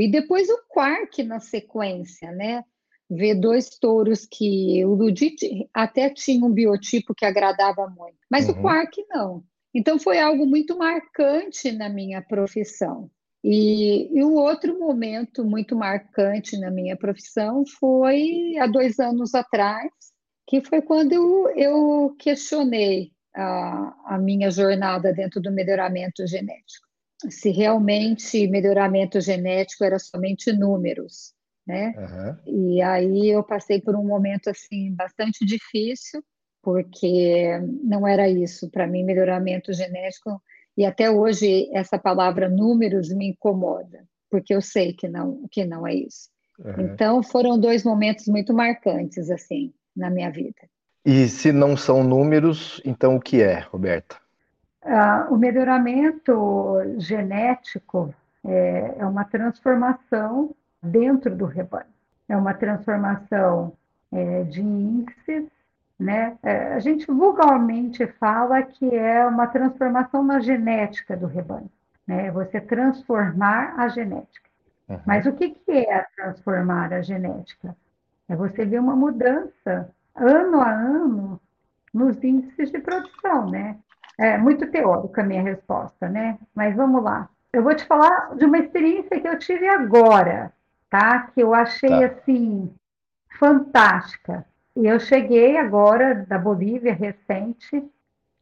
E 0.00 0.10
depois 0.10 0.48
o 0.48 0.58
Quark 0.68 1.22
na 1.22 1.38
sequência, 1.38 2.32
né? 2.32 2.64
Ver 3.10 3.34
dois 3.34 3.78
touros 3.78 4.26
que 4.26 4.82
o 4.84 4.94
Ludi 4.94 5.36
até 5.74 6.08
tinha 6.08 6.44
um 6.44 6.50
biotipo 6.50 7.14
que 7.14 7.26
agradava 7.26 7.86
muito, 7.88 8.16
mas 8.30 8.48
uhum. 8.48 8.52
o 8.52 8.62
Quark 8.62 9.04
não. 9.10 9.44
Então 9.74 9.98
foi 9.98 10.18
algo 10.18 10.46
muito 10.46 10.76
marcante 10.78 11.72
na 11.72 11.88
minha 11.88 12.22
profissão. 12.22 13.10
E, 13.44 14.08
e 14.16 14.22
o 14.22 14.34
outro 14.34 14.78
momento 14.78 15.44
muito 15.44 15.74
marcante 15.74 16.56
na 16.58 16.70
minha 16.70 16.96
profissão 16.96 17.64
foi 17.66 18.56
há 18.58 18.66
dois 18.66 18.98
anos 19.00 19.34
atrás, 19.34 19.90
que 20.46 20.62
foi 20.62 20.80
quando 20.80 21.12
eu, 21.12 21.48
eu 21.56 22.16
questionei 22.18 23.10
a, 23.34 24.14
a 24.14 24.18
minha 24.18 24.50
jornada 24.50 25.12
dentro 25.12 25.40
do 25.40 25.50
melhoramento 25.50 26.26
genético. 26.26 26.91
Se 27.30 27.50
realmente 27.50 28.46
melhoramento 28.46 29.20
genético 29.20 29.84
era 29.84 29.98
somente 29.98 30.52
números, 30.52 31.34
né? 31.66 31.94
Uhum. 31.96 32.74
E 32.74 32.82
aí 32.82 33.30
eu 33.30 33.42
passei 33.42 33.80
por 33.80 33.94
um 33.94 34.04
momento 34.04 34.50
assim 34.50 34.94
bastante 34.94 35.44
difícil, 35.44 36.22
porque 36.62 37.60
não 37.82 38.06
era 38.06 38.28
isso 38.28 38.70
para 38.70 38.86
mim 38.86 39.04
melhoramento 39.04 39.72
genético 39.72 40.40
e 40.76 40.84
até 40.84 41.10
hoje 41.10 41.68
essa 41.72 41.98
palavra 41.98 42.48
números 42.48 43.10
me 43.10 43.28
incomoda, 43.28 44.04
porque 44.30 44.54
eu 44.54 44.62
sei 44.62 44.92
que 44.92 45.08
não 45.08 45.46
que 45.50 45.64
não 45.64 45.86
é 45.86 45.94
isso. 45.94 46.30
Uhum. 46.58 46.92
Então 46.92 47.22
foram 47.22 47.58
dois 47.58 47.84
momentos 47.84 48.26
muito 48.26 48.54
marcantes 48.54 49.30
assim 49.30 49.72
na 49.94 50.08
minha 50.08 50.30
vida. 50.30 50.68
E 51.04 51.26
se 51.28 51.50
não 51.50 51.76
são 51.76 52.04
números, 52.04 52.80
então 52.84 53.16
o 53.16 53.20
que 53.20 53.42
é, 53.42 53.58
Roberta? 53.58 54.21
Ah, 54.84 55.28
o 55.30 55.36
melhoramento 55.36 56.78
genético 56.98 58.12
é, 58.44 58.96
é, 58.98 59.06
uma 59.06 59.24
transformação 59.24 60.54
dentro 60.82 61.34
do 61.34 61.44
rebanho. 61.44 61.86
É 62.28 62.36
uma 62.36 62.52
transformação 62.52 63.72
é, 64.10 64.42
de 64.44 64.60
índices, 64.60 65.46
né? 65.98 66.36
É, 66.42 66.74
a 66.74 66.80
gente 66.80 67.06
vulgarmente 67.06 68.06
fala 68.18 68.62
que 68.62 68.92
é 68.94 69.24
uma 69.24 69.46
transformação 69.46 70.24
na 70.24 70.40
genética 70.40 71.16
do 71.16 71.26
rebanho, 71.26 71.70
né? 72.06 72.30
Você 72.32 72.60
transformar 72.60 73.74
a 73.78 73.86
genética. 73.88 74.50
Uhum. 74.88 75.00
Mas 75.06 75.26
o 75.26 75.32
que, 75.32 75.50
que 75.50 75.70
é 75.70 76.04
transformar 76.16 76.92
a 76.92 77.02
genética? 77.02 77.76
É 78.28 78.34
você 78.34 78.64
ver 78.64 78.80
uma 78.80 78.96
mudança 78.96 79.88
ano 80.16 80.60
a 80.60 80.70
ano 80.70 81.40
nos 81.94 82.22
índices 82.24 82.72
de 82.72 82.80
produção, 82.80 83.48
né? 83.48 83.76
É 84.22 84.38
muito 84.38 84.68
teórica 84.68 85.20
a 85.20 85.24
minha 85.24 85.42
resposta, 85.42 86.08
né? 86.08 86.38
Mas 86.54 86.76
vamos 86.76 87.02
lá. 87.02 87.28
Eu 87.52 87.64
vou 87.64 87.74
te 87.74 87.84
falar 87.84 88.36
de 88.36 88.44
uma 88.44 88.56
experiência 88.58 89.20
que 89.20 89.26
eu 89.26 89.36
tive 89.36 89.66
agora, 89.66 90.52
tá? 90.88 91.22
Que 91.22 91.42
eu 91.42 91.52
achei 91.52 91.90
tá. 91.90 92.06
assim 92.06 92.72
fantástica. 93.36 94.46
E 94.76 94.86
eu 94.86 95.00
cheguei 95.00 95.58
agora 95.58 96.24
da 96.28 96.38
Bolívia 96.38 96.94
recente. 96.94 97.84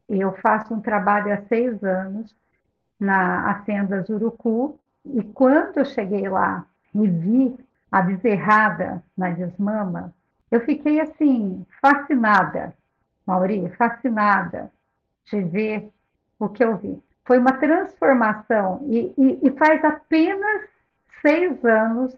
E 0.07 0.21
eu 0.21 0.33
faço 0.33 0.71
um 0.71 0.79
trabalho 0.79 1.33
há 1.33 1.41
seis 1.47 1.83
anos 1.83 2.35
na 2.99 3.49
Hacienda 3.49 4.05
Urucu. 4.07 4.77
E 5.03 5.23
quando 5.23 5.79
eu 5.79 5.85
cheguei 5.85 6.29
lá 6.29 6.63
e 6.93 7.07
vi 7.07 7.57
a 7.91 8.03
bezerrada 8.03 9.01
na 9.17 9.31
desmama, 9.31 10.13
eu 10.51 10.61
fiquei 10.61 11.01
assim, 11.01 11.65
fascinada, 11.81 12.71
Mauri, 13.25 13.67
fascinada 13.71 14.71
de 15.25 15.41
ver 15.41 15.89
o 16.39 16.49
que 16.49 16.63
eu 16.63 16.77
vi. 16.77 17.01
Foi 17.25 17.37
uma 17.37 17.53
transformação, 17.53 18.85
e, 18.89 19.13
e, 19.17 19.47
e 19.47 19.51
faz 19.51 19.83
apenas 19.83 20.63
seis 21.21 21.63
anos 21.63 22.15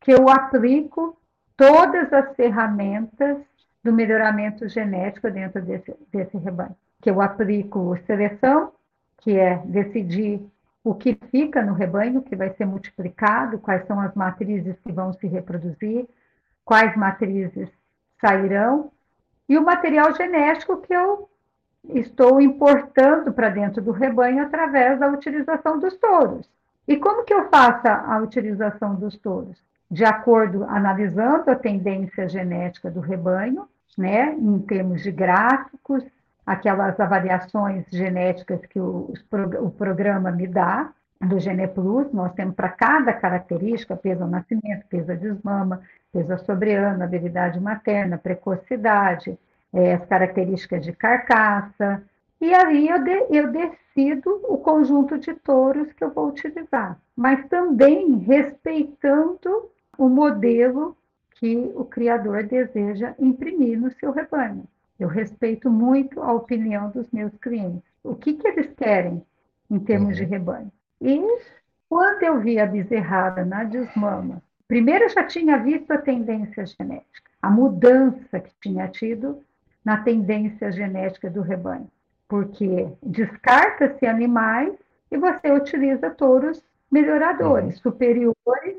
que 0.00 0.10
eu 0.10 0.28
aplico 0.28 1.16
todas 1.56 2.12
as 2.12 2.34
ferramentas 2.34 3.36
do 3.84 3.92
melhoramento 3.92 4.68
genético 4.68 5.30
dentro 5.30 5.62
desse, 5.62 5.94
desse 6.10 6.36
rebanho. 6.38 6.76
Que 7.00 7.10
eu 7.10 7.20
aplico 7.20 7.98
seleção, 8.06 8.72
que 9.18 9.38
é 9.38 9.58
decidir 9.64 10.42
o 10.82 10.94
que 10.94 11.18
fica 11.30 11.62
no 11.62 11.74
rebanho, 11.74 12.22
que 12.22 12.34
vai 12.34 12.50
ser 12.54 12.64
multiplicado, 12.64 13.58
quais 13.58 13.86
são 13.86 14.00
as 14.00 14.14
matrizes 14.14 14.76
que 14.80 14.90
vão 14.90 15.12
se 15.12 15.26
reproduzir, 15.26 16.08
quais 16.64 16.96
matrizes 16.96 17.68
sairão, 18.20 18.90
e 19.48 19.58
o 19.58 19.64
material 19.64 20.14
genético 20.14 20.80
que 20.80 20.94
eu 20.94 21.28
estou 21.88 22.40
importando 22.40 23.32
para 23.32 23.48
dentro 23.48 23.82
do 23.82 23.90
rebanho 23.90 24.42
através 24.42 24.98
da 24.98 25.08
utilização 25.08 25.78
dos 25.78 25.96
touros. 25.96 26.48
E 26.86 26.96
como 26.96 27.24
que 27.24 27.32
eu 27.32 27.48
faço 27.48 27.86
a 27.86 28.18
utilização 28.18 28.94
dos 28.94 29.16
touros? 29.18 29.58
De 29.90 30.04
acordo, 30.04 30.64
analisando 30.64 31.50
a 31.50 31.56
tendência 31.56 32.28
genética 32.28 32.90
do 32.90 33.00
rebanho, 33.00 33.68
né, 33.98 34.34
em 34.34 34.58
termos 34.60 35.02
de 35.02 35.10
gráficos, 35.10 36.04
aquelas 36.46 36.98
avaliações 36.98 37.84
genéticas 37.90 38.60
que 38.66 38.78
o, 38.78 39.12
o 39.60 39.70
programa 39.70 40.30
me 40.30 40.46
dá, 40.46 40.90
do 41.20 41.38
GenePlus, 41.38 42.10
nós 42.12 42.32
temos 42.32 42.54
para 42.54 42.70
cada 42.70 43.12
característica, 43.12 43.94
peso 43.94 44.22
ao 44.22 44.28
nascimento, 44.28 44.86
peso 44.88 45.12
à 45.12 45.14
desmama, 45.14 45.82
peso 46.10 46.38
sobreano, 46.46 47.04
habilidade 47.04 47.60
materna, 47.60 48.16
precocidade, 48.16 49.38
é, 49.72 49.94
as 49.94 50.04
características 50.06 50.84
de 50.84 50.92
carcaça, 50.92 52.02
e 52.40 52.54
aí 52.54 52.88
eu, 52.88 53.02
de, 53.04 53.26
eu 53.30 53.52
decido 53.52 54.40
o 54.48 54.56
conjunto 54.58 55.18
de 55.18 55.34
touros 55.34 55.92
que 55.92 56.02
eu 56.02 56.10
vou 56.10 56.28
utilizar, 56.28 56.98
mas 57.14 57.46
também 57.48 58.16
respeitando 58.18 59.70
o 59.98 60.08
modelo 60.08 60.96
que 61.32 61.70
o 61.74 61.84
criador 61.84 62.44
deseja 62.44 63.14
imprimir 63.18 63.78
no 63.78 63.90
seu 63.92 64.10
rebanho. 64.10 64.64
Eu 64.98 65.08
respeito 65.08 65.70
muito 65.70 66.22
a 66.22 66.32
opinião 66.32 66.90
dos 66.90 67.10
meus 67.10 67.34
clientes. 67.38 67.82
O 68.02 68.14
que, 68.14 68.34
que 68.34 68.46
eles 68.46 68.72
querem 68.74 69.22
em 69.70 69.78
termos 69.78 70.16
de 70.16 70.24
uhum. 70.24 70.28
rebanho? 70.28 70.72
E 71.00 71.22
quando 71.88 72.22
eu 72.22 72.40
vi 72.40 72.58
a 72.58 72.66
bezerrada 72.66 73.44
na 73.44 73.64
desmama, 73.64 74.42
primeiro 74.68 75.04
eu 75.04 75.08
já 75.10 75.24
tinha 75.24 75.58
visto 75.58 75.90
a 75.90 75.98
tendência 75.98 76.64
genética, 76.66 77.30
a 77.40 77.50
mudança 77.50 78.40
que 78.40 78.52
tinha 78.60 78.88
tido 78.88 79.42
na 79.84 79.98
tendência 79.98 80.70
genética 80.72 81.30
do 81.30 81.40
rebanho, 81.40 81.88
porque 82.28 82.88
descarta-se 83.02 84.06
animais 84.06 84.74
e 85.10 85.16
você 85.16 85.50
utiliza 85.50 86.10
touros 86.10 86.62
melhoradores, 86.90 87.76
uhum. 87.76 87.82
superiores 87.82 88.76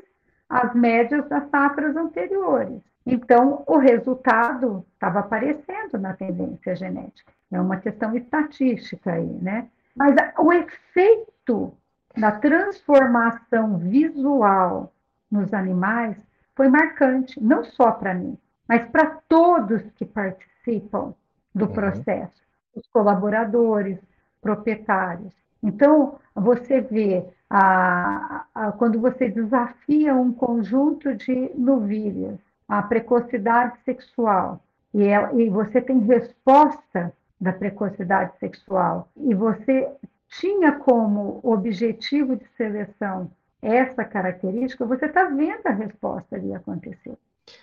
às 0.48 0.74
médias 0.74 1.28
das 1.28 1.48
safras 1.50 1.96
anteriores. 1.96 2.80
Então, 3.04 3.64
o 3.66 3.78
resultado 3.78 4.84
estava 4.94 5.20
aparecendo 5.20 5.98
na 5.98 6.14
tendência 6.14 6.76
genética. 6.76 7.32
É 7.50 7.60
uma 7.60 7.78
questão 7.78 8.14
estatística 8.16 9.12
aí, 9.12 9.26
né? 9.42 9.68
Mas 9.94 10.14
o 10.38 10.52
efeito 10.52 11.72
da 12.16 12.32
transformação 12.32 13.78
visual 13.78 14.92
nos 15.30 15.52
animais 15.52 16.16
foi 16.54 16.68
marcante, 16.68 17.42
não 17.42 17.64
só 17.64 17.90
para 17.90 18.14
mim, 18.14 18.38
mas 18.68 18.88
para 18.90 19.18
todos 19.28 19.82
que 19.96 20.04
participam 20.04 21.14
do 21.54 21.66
uhum. 21.66 21.72
processo, 21.72 22.42
os 22.74 22.86
colaboradores, 22.88 23.98
proprietários. 24.40 25.32
Então, 25.62 26.18
você 26.34 26.80
vê, 26.80 27.24
a, 27.48 28.44
a, 28.54 28.72
quando 28.72 29.00
você 29.00 29.28
desafia 29.28 30.14
um 30.14 30.32
conjunto 30.32 31.14
de 31.14 31.52
novilhas, 31.54 32.38
a 32.68 32.82
precocidade 32.82 33.78
sexual, 33.84 34.60
e, 34.94 35.04
ela, 35.04 35.32
e 35.34 35.48
você 35.48 35.80
tem 35.80 36.00
resposta 36.00 37.12
da 37.40 37.52
precocidade 37.52 38.38
sexual, 38.38 39.08
e 39.16 39.34
você 39.34 39.88
tinha 40.28 40.72
como 40.72 41.40
objetivo 41.42 42.36
de 42.36 42.46
seleção 42.56 43.30
essa 43.60 44.04
característica, 44.04 44.84
você 44.84 45.06
está 45.06 45.24
vendo 45.24 45.66
a 45.66 45.70
resposta 45.70 46.34
ali 46.34 46.52
acontecer. 46.52 47.16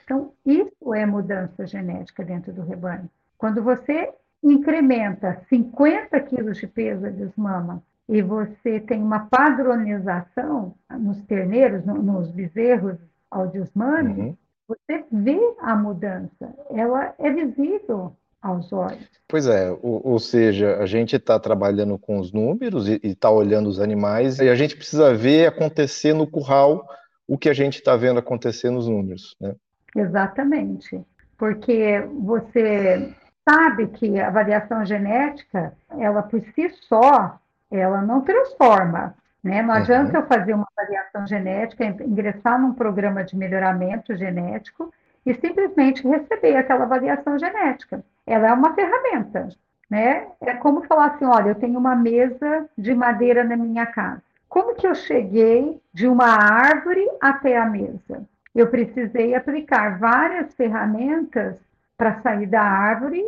Então, 0.03 0.33
isso 0.45 0.93
é 0.93 1.05
mudança 1.05 1.65
genética 1.65 2.23
dentro 2.23 2.51
do 2.51 2.61
rebanho. 2.61 3.09
Quando 3.37 3.63
você 3.63 4.11
incrementa 4.43 5.41
50 5.49 6.19
quilos 6.21 6.57
de 6.57 6.67
peso 6.67 7.09
de 7.09 7.25
desmama 7.25 7.83
e 8.07 8.21
você 8.21 8.79
tem 8.79 9.01
uma 9.01 9.27
padronização 9.27 10.75
nos 10.89 11.21
terneiros, 11.23 11.85
nos 11.85 12.31
bezerros 12.31 12.97
ao 13.29 13.47
desmame, 13.47 14.21
uhum. 14.21 14.37
você 14.67 15.05
vê 15.11 15.39
a 15.59 15.75
mudança. 15.75 16.53
Ela 16.71 17.13
é 17.19 17.31
visível 17.31 18.15
aos 18.41 18.71
olhos. 18.71 19.07
Pois 19.27 19.45
é, 19.45 19.69
ou, 19.71 20.01
ou 20.03 20.19
seja, 20.19 20.77
a 20.77 20.85
gente 20.85 21.15
está 21.15 21.37
trabalhando 21.39 21.97
com 21.99 22.19
os 22.19 22.31
números 22.31 22.87
e 22.87 22.99
está 23.03 23.29
olhando 23.29 23.67
os 23.67 23.79
animais 23.79 24.39
e 24.39 24.49
a 24.49 24.55
gente 24.55 24.75
precisa 24.75 25.13
ver 25.13 25.47
acontecer 25.47 26.13
no 26.13 26.25
curral 26.25 26.87
o 27.27 27.37
que 27.37 27.49
a 27.49 27.53
gente 27.53 27.75
está 27.75 27.95
vendo 27.95 28.19
acontecer 28.19 28.71
nos 28.71 28.87
números, 28.87 29.35
né? 29.39 29.55
Exatamente, 29.95 31.03
porque 31.37 32.01
você 32.19 33.13
sabe 33.47 33.87
que 33.87 34.19
a 34.19 34.29
variação 34.29 34.85
genética, 34.85 35.73
ela 35.97 36.21
por 36.21 36.41
si 36.53 36.69
só, 36.87 37.39
ela 37.71 38.01
não 38.01 38.21
transforma, 38.21 39.15
né? 39.43 39.61
Não 39.61 39.73
uhum. 39.73 39.81
adianta 39.81 40.17
eu 40.17 40.27
fazer 40.27 40.53
uma 40.53 40.67
variação 40.75 41.25
genética, 41.25 41.85
ingressar 41.85 42.59
num 42.59 42.73
programa 42.73 43.23
de 43.23 43.35
melhoramento 43.35 44.15
genético 44.15 44.93
e 45.25 45.33
simplesmente 45.33 46.07
receber 46.07 46.55
aquela 46.55 46.85
variação 46.85 47.37
genética. 47.37 48.03
Ela 48.25 48.49
é 48.49 48.53
uma 48.53 48.73
ferramenta, 48.73 49.49
né? 49.89 50.27
É 50.41 50.53
como 50.55 50.83
falar 50.83 51.07
assim, 51.07 51.25
olha, 51.25 51.49
eu 51.49 51.55
tenho 51.55 51.79
uma 51.79 51.95
mesa 51.95 52.69
de 52.77 52.93
madeira 52.93 53.43
na 53.43 53.57
minha 53.57 53.85
casa. 53.85 54.21
Como 54.47 54.75
que 54.75 54.87
eu 54.87 54.95
cheguei 54.95 55.79
de 55.93 56.07
uma 56.07 56.27
árvore 56.27 57.07
até 57.21 57.57
a 57.57 57.65
mesa? 57.65 58.23
Eu 58.59 58.67
precisei 58.67 59.33
aplicar 59.33 59.97
várias 59.99 60.53
ferramentas 60.53 61.55
para 61.97 62.19
sair 62.19 62.45
da 62.45 62.61
árvore 62.61 63.23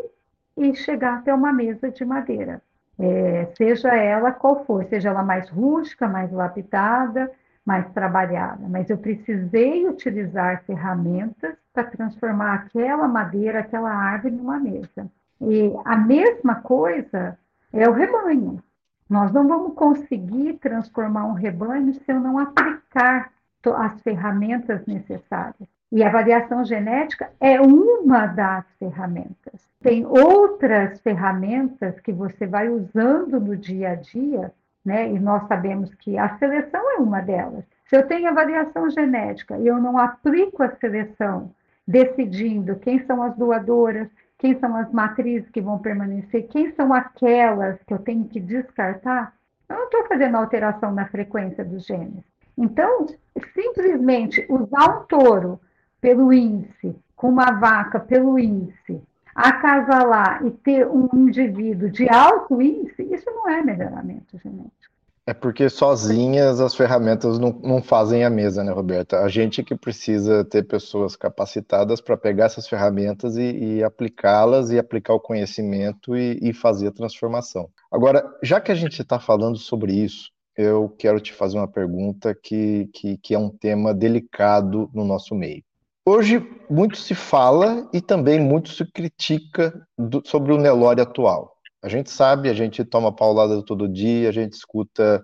e 0.58 0.76
chegar 0.76 1.20
até 1.20 1.34
uma 1.34 1.54
mesa 1.54 1.90
de 1.90 2.04
madeira. 2.04 2.62
É, 3.00 3.48
seja 3.56 3.96
ela 3.96 4.34
qual 4.34 4.66
for, 4.66 4.84
seja 4.90 5.08
ela 5.08 5.24
mais 5.24 5.48
rústica, 5.48 6.06
mais 6.06 6.30
lapidada, 6.34 7.32
mais 7.66 7.90
trabalhada, 7.94 8.68
mas 8.68 8.90
eu 8.90 8.98
precisei 8.98 9.88
utilizar 9.88 10.66
ferramentas 10.66 11.56
para 11.72 11.86
transformar 11.86 12.54
aquela 12.56 13.08
madeira, 13.08 13.60
aquela 13.60 13.90
árvore 13.90 14.36
numa 14.36 14.60
mesa. 14.60 15.10
E 15.40 15.72
a 15.86 15.96
mesma 15.96 16.56
coisa 16.56 17.40
é 17.72 17.88
o 17.88 17.94
rebanho. 17.94 18.62
Nós 19.10 19.32
não 19.32 19.48
vamos 19.48 19.76
conseguir 19.76 20.60
transformar 20.60 21.26
um 21.26 21.34
rebanho 21.34 21.94
se 21.94 22.04
eu 22.12 22.20
não 22.20 22.38
aplicar 22.38 23.32
as 23.70 24.02
ferramentas 24.02 24.86
necessárias. 24.86 25.70
E 25.92 26.04
a 26.04 26.10
variação 26.10 26.64
genética 26.64 27.30
é 27.40 27.60
uma 27.60 28.26
das 28.26 28.66
ferramentas. 28.80 29.70
Tem 29.82 30.06
outras 30.06 31.00
ferramentas 31.02 32.00
que 32.00 32.12
você 32.12 32.48
vai 32.48 32.70
usando 32.70 33.40
no 33.40 33.58
dia 33.58 33.92
a 33.92 33.96
dia 33.96 34.54
né? 34.86 35.10
E 35.10 35.20
nós 35.20 35.48
sabemos 35.48 35.94
que 35.96 36.18
a 36.18 36.38
seleção 36.38 36.82
é 36.92 36.98
uma 36.98 37.22
delas. 37.22 37.64
Se 37.86 37.96
eu 37.96 38.08
tenho 38.08 38.30
a 38.30 38.34
variação 38.34 38.90
genética 38.90 39.58
e 39.58 39.68
eu 39.68 39.78
não 39.78 39.98
aplico 39.98 40.64
a 40.64 40.76
seleção, 40.76 41.52
decidindo 41.88 42.76
quem 42.78 43.06
são 43.06 43.22
as 43.22 43.36
doadoras, 43.36 44.08
quem 44.38 44.58
são 44.60 44.76
as 44.76 44.92
matrizes 44.92 45.50
que 45.50 45.62
vão 45.62 45.78
permanecer, 45.78 46.48
quem 46.48 46.72
são 46.74 46.94
aquelas 46.94 47.82
que 47.84 47.94
eu 47.94 48.00
tenho 48.00 48.26
que 48.26 48.40
descartar, 48.40 49.34
eu 49.70 49.76
não 49.76 49.86
estou 49.86 50.08
fazendo 50.08 50.36
alteração 50.36 50.92
na 50.94 51.06
frequência 51.06 51.64
dos 51.64 51.86
genes. 51.86 52.24
Então, 52.58 53.08
simplesmente 53.54 54.46
usar 54.50 55.00
um 55.00 55.06
touro 55.06 55.60
pelo 56.00 56.34
índice, 56.34 56.96
com 57.16 57.30
uma 57.30 57.52
vaca 57.52 58.00
pelo 58.00 58.38
índice, 58.40 59.02
acasalar 59.36 60.46
e 60.46 60.52
ter 60.52 60.88
um 60.88 61.08
indivíduo 61.14 61.90
de 61.90 62.10
alto 62.10 62.62
índice, 62.62 63.04
isso 63.04 63.30
não 63.30 63.50
é 63.50 63.62
melhoramento 63.62 64.38
genético. 64.44 64.92
É 65.26 65.34
porque 65.34 65.70
sozinhas 65.70 66.60
as 66.60 66.74
ferramentas 66.74 67.38
não, 67.38 67.52
não 67.52 67.82
fazem 67.82 68.26
a 68.26 68.30
mesa, 68.30 68.64
né, 68.64 68.72
Roberta? 68.72 69.20
A 69.20 69.30
gente 69.30 69.64
que 69.64 69.76
precisa 69.76 70.44
ter 70.44 70.64
pessoas 70.64 71.16
capacitadas 71.16 72.02
para 72.02 72.18
pegar 72.18 72.46
essas 72.46 72.68
ferramentas 72.68 73.38
e, 73.38 73.78
e 73.78 73.84
aplicá-las 73.84 74.72
e 74.72 74.80
aplicar 74.80 75.14
o 75.14 75.20
conhecimento 75.20 76.18
e, 76.18 76.40
e 76.42 76.54
fazer 76.54 76.88
a 76.88 76.92
transformação. 76.92 77.70
Agora, 77.92 78.26
já 78.42 78.60
que 78.60 78.72
a 78.72 78.76
gente 78.76 79.00
está 79.00 79.20
falando 79.20 79.58
sobre 79.58 79.94
isso, 79.94 80.32
eu 80.56 80.90
quero 80.98 81.20
te 81.20 81.34
fazer 81.34 81.58
uma 81.58 81.68
pergunta 81.68 82.36
que, 82.36 82.90
que, 82.94 83.18
que 83.18 83.34
é 83.34 83.40
um 83.40 83.50
tema 83.50 83.94
delicado 83.94 84.90
no 84.94 85.06
nosso 85.06 85.36
meio. 85.36 85.64
Hoje, 86.06 86.44
muito 86.70 86.98
se 86.98 87.14
fala 87.14 87.88
e 87.94 88.02
também 88.02 88.40
muito 88.40 88.70
se 88.70 88.84
critica 88.86 89.74
do, 89.98 90.22
sobre 90.26 90.52
o 90.52 90.58
Nelore 90.58 91.02
atual. 91.02 91.56
A 91.84 91.88
gente 91.88 92.10
sabe, 92.10 92.50
a 92.50 92.54
gente 92.54 92.84
toma 92.84 93.16
paulada 93.16 93.64
todo 93.64 93.88
dia, 93.88 94.30
a 94.30 94.32
gente 94.32 94.54
escuta 94.54 95.24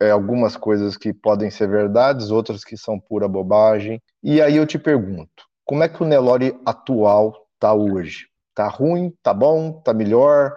é, 0.00 0.10
algumas 0.10 0.56
coisas 0.56 0.96
que 0.96 1.12
podem 1.12 1.50
ser 1.50 1.68
verdades, 1.68 2.30
outras 2.30 2.62
que 2.62 2.76
são 2.76 3.00
pura 3.00 3.26
bobagem. 3.26 4.00
E 4.22 4.40
aí 4.40 4.56
eu 4.56 4.66
te 4.66 4.78
pergunto, 4.78 5.44
como 5.64 5.82
é 5.82 5.88
que 5.88 6.02
o 6.02 6.06
Nelore 6.06 6.58
atual 6.64 7.46
está 7.54 7.74
hoje? 7.74 8.26
Tá 8.54 8.68
ruim? 8.68 9.12
Tá 9.22 9.34
bom? 9.34 9.80
Tá 9.80 9.92
melhor? 9.92 10.56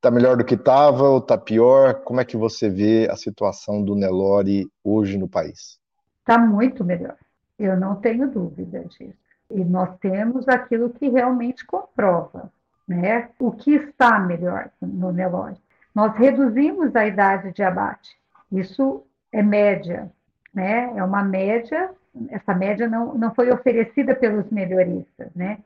Está 0.00 0.10
melhor 0.10 0.38
do 0.38 0.46
que 0.46 0.54
estava 0.54 1.02
ou 1.02 1.18
está 1.18 1.36
pior? 1.36 1.96
Como 2.04 2.22
é 2.22 2.24
que 2.24 2.34
você 2.34 2.70
vê 2.70 3.06
a 3.10 3.16
situação 3.16 3.84
do 3.84 3.94
Nelore 3.94 4.66
hoje 4.82 5.18
no 5.18 5.28
país? 5.28 5.78
Está 6.20 6.38
muito 6.38 6.82
melhor. 6.82 7.16
Eu 7.58 7.78
não 7.78 7.96
tenho 7.96 8.26
dúvida 8.26 8.82
disso. 8.86 9.12
E 9.50 9.62
nós 9.62 9.94
temos 9.98 10.48
aquilo 10.48 10.88
que 10.88 11.10
realmente 11.10 11.66
comprova, 11.66 12.50
né? 12.88 13.28
O 13.38 13.52
que 13.52 13.74
está 13.74 14.18
melhor 14.18 14.70
no 14.80 15.12
Nelore. 15.12 15.58
Nós 15.94 16.16
reduzimos 16.16 16.96
a 16.96 17.06
idade 17.06 17.52
de 17.52 17.62
abate. 17.62 18.16
Isso 18.50 19.04
é 19.30 19.42
média, 19.42 20.10
né? 20.54 20.96
É 20.96 21.04
uma 21.04 21.22
média. 21.22 21.90
Essa 22.30 22.54
média 22.54 22.88
não, 22.88 23.12
não 23.12 23.34
foi 23.34 23.50
oferecida 23.50 24.14
pelos 24.14 24.48
melhoristas, 24.50 25.28
né? 25.34 25.58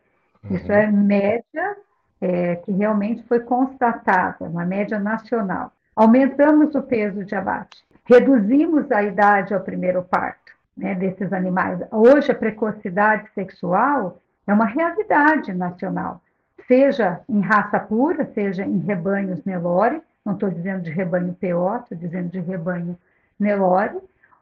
Uhum. 0.42 0.57
Isso 0.57 0.73
é 0.73 0.90
média 0.90 1.77
é, 2.20 2.57
que 2.57 2.72
realmente 2.72 3.22
foi 3.24 3.40
constatada, 3.40 4.44
uma 4.44 4.64
média 4.64 4.98
nacional. 4.98 5.72
Aumentamos 5.94 6.74
o 6.74 6.83
peso 6.83 7.24
de 7.24 7.35
abate, 7.35 7.85
reduzimos 8.05 8.90
a 8.90 9.03
idade 9.03 9.55
ao 9.55 9.61
primeiro 9.61 10.03
parto 10.03 10.53
né, 10.77 10.94
desses 10.94 11.33
animais. 11.33 11.79
Hoje, 11.90 12.33
a 12.33 12.35
precocidade 12.35 13.29
sexual 13.35 14.20
é 14.46 14.53
uma 14.53 14.66
realidade 14.66 15.53
nacional, 15.53 16.20
seja 16.66 17.20
em 17.29 17.40
raça 17.40 17.79
pura, 17.79 18.29
seja 18.35 18.64
em 18.64 18.79
rebanhos 18.79 19.44
Nelore, 19.44 20.03
não 20.24 20.35
estou 20.35 20.50
dizendo 20.50 20.83
de 20.83 20.90
rebanho 20.90 21.35
PO, 21.35 21.77
estou 21.83 21.98
dizendo 21.98 22.31
de 22.31 22.40
rebanho 22.40 22.98
Nelore, 23.38 23.98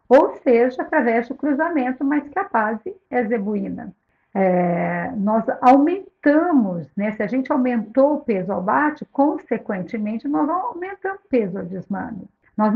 ou 0.09 0.37
seja, 0.43 0.83
através 0.83 1.29
do 1.29 1.35
cruzamento, 1.35 2.05
mas 2.05 2.29
que 2.29 2.39
a 2.39 2.45
base 2.45 2.95
é 3.11 3.25
zebuína. 3.25 3.93
É, 4.35 5.11
nós 5.17 5.45
aumentamos, 5.61 6.89
né? 6.97 7.13
se 7.13 7.23
a 7.23 7.27
gente 7.27 7.53
aumentou 7.53 8.15
o 8.15 8.21
peso 8.21 8.51
ao 8.51 8.63
bate, 8.63 9.05
consequentemente, 9.07 10.27
nós 10.27 10.49
aumentamos 10.49 11.21
o 11.25 11.29
peso 11.29 11.59
ao 11.59 11.65
desmame. 11.65 12.29
Nós 12.57 12.73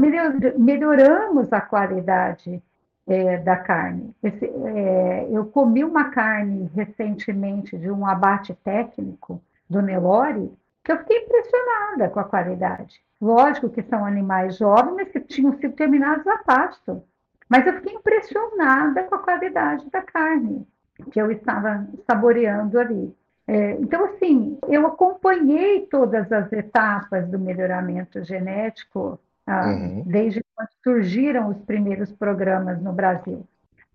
melhoramos 0.59 1.53
a 1.53 1.61
qualidade 1.61 2.63
é, 3.07 3.39
da 3.39 3.57
carne. 3.57 4.15
Esse, 4.23 4.45
é, 4.47 5.29
eu 5.31 5.47
comi 5.47 5.85
uma 5.85 6.11
carne 6.11 6.71
recentemente 6.75 7.77
de 7.79 7.91
um 7.91 8.07
abate 8.07 8.55
técnico 8.65 9.41
do 9.69 9.81
Nelore, 9.81 10.53
que 10.85 10.93
eu 10.93 10.99
fiquei 10.99 11.25
impressionada 11.25 12.09
com 12.09 12.21
a 12.21 12.25
qualidade. 12.25 13.01
Lógico 13.21 13.71
que 13.71 13.83
são 13.83 14.05
animais 14.05 14.59
jovens, 14.59 15.09
que 15.11 15.21
tinham 15.21 15.57
sido 15.59 15.75
terminados 15.75 16.27
a 16.27 16.39
pasto. 16.39 17.03
Mas 17.49 17.67
eu 17.67 17.75
fiquei 17.75 17.95
impressionada 17.95 19.05
com 19.05 19.15
a 19.15 19.21
qualidade 19.21 19.89
da 19.91 20.03
carne 20.03 20.67
que 21.11 21.21
eu 21.21 21.31
estava 21.31 21.87
saboreando 22.07 22.79
ali. 22.79 23.15
É, 23.49 23.73
então, 23.73 24.05
assim, 24.07 24.59
eu 24.69 24.87
acompanhei 24.87 25.87
todas 25.87 26.31
as 26.33 26.53
etapas 26.53 27.29
do 27.29 27.39
melhoramento 27.39 28.23
genético 28.25 29.21
ah, 29.47 29.69
uhum. 29.69 30.03
desde 30.05 30.43
quando 30.55 30.69
surgiram 30.83 31.49
os 31.51 31.59
primeiros 31.59 32.11
programas 32.13 32.83
no 32.83 32.93
Brasil. 32.93 33.47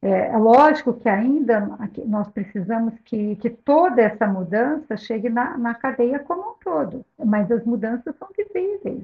É, 0.02 0.30
é 0.30 0.38
lógico 0.38 0.94
que 0.94 1.10
ainda 1.10 1.78
nós 2.08 2.28
precisamos 2.30 2.94
que, 3.06 3.36
que 3.36 3.50
toda 3.50 4.02
essa 4.02 4.26
mudança 4.26 4.96
chegue 4.98 5.30
na, 5.30 5.58
na 5.58 5.76
cadeia 5.76 6.20
como 6.20 6.52
um 6.52 6.56
todo, 6.64 7.06
mas 7.24 7.52
as 7.52 7.64
mudanças 7.66 8.16
são 8.18 8.30
visíveis. 8.36 9.04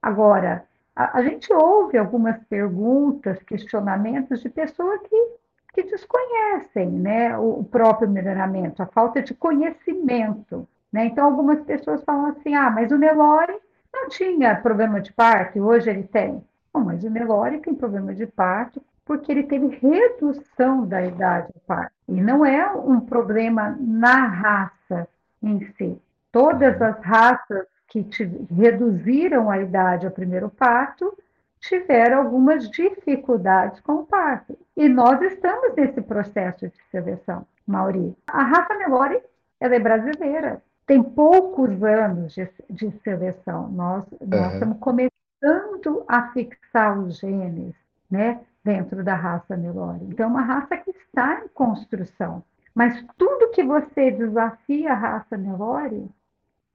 Agora, 0.00 0.64
a, 0.94 1.18
a 1.18 1.22
gente 1.22 1.52
ouve 1.52 1.98
algumas 1.98 2.38
perguntas, 2.44 3.42
questionamentos 3.42 4.40
de 4.40 4.48
pessoas 4.48 5.00
que 5.02 5.37
que 5.78 5.90
desconhecem 5.90 6.90
né, 6.90 7.38
o 7.38 7.62
próprio 7.62 8.08
melhoramento, 8.08 8.82
a 8.82 8.86
falta 8.86 9.22
de 9.22 9.32
conhecimento. 9.32 10.66
Né? 10.92 11.06
Então, 11.06 11.24
algumas 11.24 11.60
pessoas 11.60 12.02
falam 12.02 12.26
assim: 12.26 12.54
ah, 12.54 12.68
mas 12.68 12.90
o 12.90 12.98
Nelore 12.98 13.56
não 13.92 14.08
tinha 14.08 14.56
problema 14.56 15.00
de 15.00 15.12
parto 15.12 15.60
hoje 15.60 15.88
ele 15.88 16.02
tem. 16.02 16.42
Bom, 16.72 16.80
mas 16.80 17.04
o 17.04 17.10
Nelore 17.10 17.60
tem 17.60 17.74
problema 17.74 18.12
de 18.12 18.26
parto 18.26 18.82
porque 19.04 19.30
ele 19.30 19.44
teve 19.44 19.68
redução 19.68 20.84
da 20.84 21.02
idade 21.04 21.48
do 21.54 21.60
parto. 21.60 21.92
E 22.08 22.20
não 22.20 22.44
é 22.44 22.70
um 22.72 23.00
problema 23.00 23.76
na 23.80 24.26
raça 24.26 25.08
em 25.42 25.60
si. 25.76 25.96
Todas 26.32 26.80
as 26.82 27.00
raças 27.02 27.66
que 27.86 28.06
reduziram 28.54 29.48
a 29.48 29.58
idade 29.58 30.06
ao 30.06 30.12
primeiro 30.12 30.50
parto 30.50 31.16
tiveram 31.60 32.18
algumas 32.18 32.68
dificuldades 32.70 33.80
com 33.80 33.94
o 33.94 34.06
parto. 34.06 34.56
E 34.76 34.88
nós 34.88 35.20
estamos 35.22 35.74
nesse 35.74 36.00
processo 36.00 36.68
de 36.68 36.82
seleção, 36.90 37.46
Mauri. 37.66 38.16
A 38.26 38.42
raça 38.42 38.74
Nelore, 38.74 39.22
ela 39.60 39.74
é 39.74 39.78
brasileira, 39.78 40.62
tem 40.86 41.02
poucos 41.02 41.82
anos 41.82 42.32
de, 42.34 42.48
de 42.70 42.90
seleção. 43.02 43.68
Nós, 43.68 44.04
uhum. 44.12 44.26
nós 44.26 44.54
estamos 44.54 44.78
começando 44.78 46.04
a 46.08 46.30
fixar 46.32 46.98
os 46.98 47.18
genes, 47.18 47.74
né, 48.10 48.40
dentro 48.64 49.04
da 49.04 49.14
raça 49.14 49.56
Nelore. 49.56 50.04
Então, 50.04 50.26
é 50.26 50.28
uma 50.28 50.42
raça 50.42 50.76
que 50.76 50.90
está 50.90 51.42
em 51.44 51.48
construção. 51.48 52.42
Mas 52.74 53.04
tudo 53.16 53.50
que 53.50 53.62
você 53.62 54.10
desafia 54.10 54.92
a 54.92 54.94
raça 54.94 55.36
Nelore, 55.36 56.08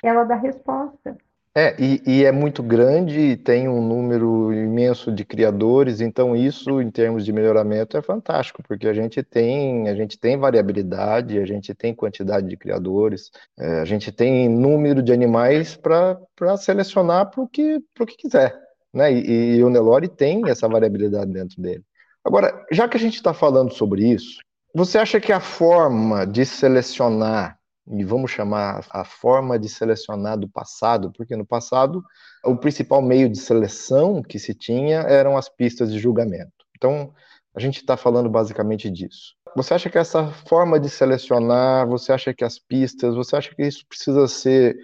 ela 0.03 0.23
dá 0.25 0.35
resposta. 0.35 1.17
É, 1.55 1.75
e, 1.79 2.01
e, 2.03 2.25
é 2.25 2.31
muito 2.31 2.63
grande, 2.63 3.37
tem 3.37 3.67
um 3.67 3.79
número 3.79 4.51
imenso 4.51 5.11
de 5.11 5.23
criadores, 5.23 6.01
então 6.01 6.35
isso, 6.35 6.81
em 6.81 6.89
termos 6.89 7.23
de 7.23 7.31
melhoramento, 7.31 7.95
é 7.95 8.01
fantástico, 8.01 8.63
porque 8.67 8.87
a 8.87 8.93
gente 8.93 9.21
tem, 9.21 9.87
a 9.87 9.93
gente 9.93 10.17
tem 10.17 10.35
variabilidade, 10.35 11.37
a 11.37 11.45
gente 11.45 11.75
tem 11.75 11.93
quantidade 11.93 12.49
de 12.49 12.57
criadores, 12.57 13.29
é, 13.59 13.81
a 13.81 13.85
gente 13.85 14.11
tem 14.11 14.49
número 14.49 15.03
de 15.03 15.13
animais 15.13 15.75
para 15.75 16.17
selecionar 16.57 17.29
para 17.29 17.43
o 17.43 17.47
que, 17.47 17.79
que 18.07 18.17
quiser. 18.17 18.59
Né? 18.91 19.13
E, 19.13 19.57
e 19.57 19.63
o 19.63 19.69
Nelore 19.69 20.07
tem 20.07 20.49
essa 20.49 20.67
variabilidade 20.67 21.31
dentro 21.31 21.61
dele. 21.61 21.83
Agora, 22.25 22.65
já 22.71 22.87
que 22.87 22.97
a 22.97 22.99
gente 22.99 23.15
está 23.15 23.31
falando 23.31 23.71
sobre 23.71 24.07
isso, 24.11 24.39
você 24.73 24.97
acha 24.97 25.21
que 25.21 25.31
a 25.31 25.39
forma 25.39 26.25
de 26.25 26.47
selecionar 26.47 27.59
e 27.87 28.03
vamos 28.03 28.31
chamar 28.31 28.85
a 28.89 29.03
forma 29.03 29.59
de 29.59 29.67
selecionar 29.67 30.37
do 30.37 30.47
passado, 30.47 31.11
porque 31.15 31.35
no 31.35 31.45
passado 31.45 32.03
o 32.43 32.55
principal 32.55 33.01
meio 33.01 33.29
de 33.29 33.37
seleção 33.37 34.21
que 34.21 34.39
se 34.39 34.53
tinha 34.53 34.99
eram 35.01 35.37
as 35.37 35.49
pistas 35.49 35.91
de 35.91 35.99
julgamento. 35.99 36.51
Então, 36.77 37.13
a 37.55 37.59
gente 37.59 37.77
está 37.77 37.95
falando 37.95 38.29
basicamente 38.29 38.89
disso. 38.89 39.35
Você 39.55 39.73
acha 39.73 39.89
que 39.89 39.97
essa 39.97 40.27
forma 40.47 40.79
de 40.79 40.89
selecionar, 40.89 41.87
você 41.87 42.11
acha 42.11 42.33
que 42.33 42.43
as 42.43 42.57
pistas, 42.57 43.15
você 43.15 43.35
acha 43.35 43.53
que 43.53 43.63
isso 43.63 43.85
precisa 43.87 44.27
ser 44.27 44.75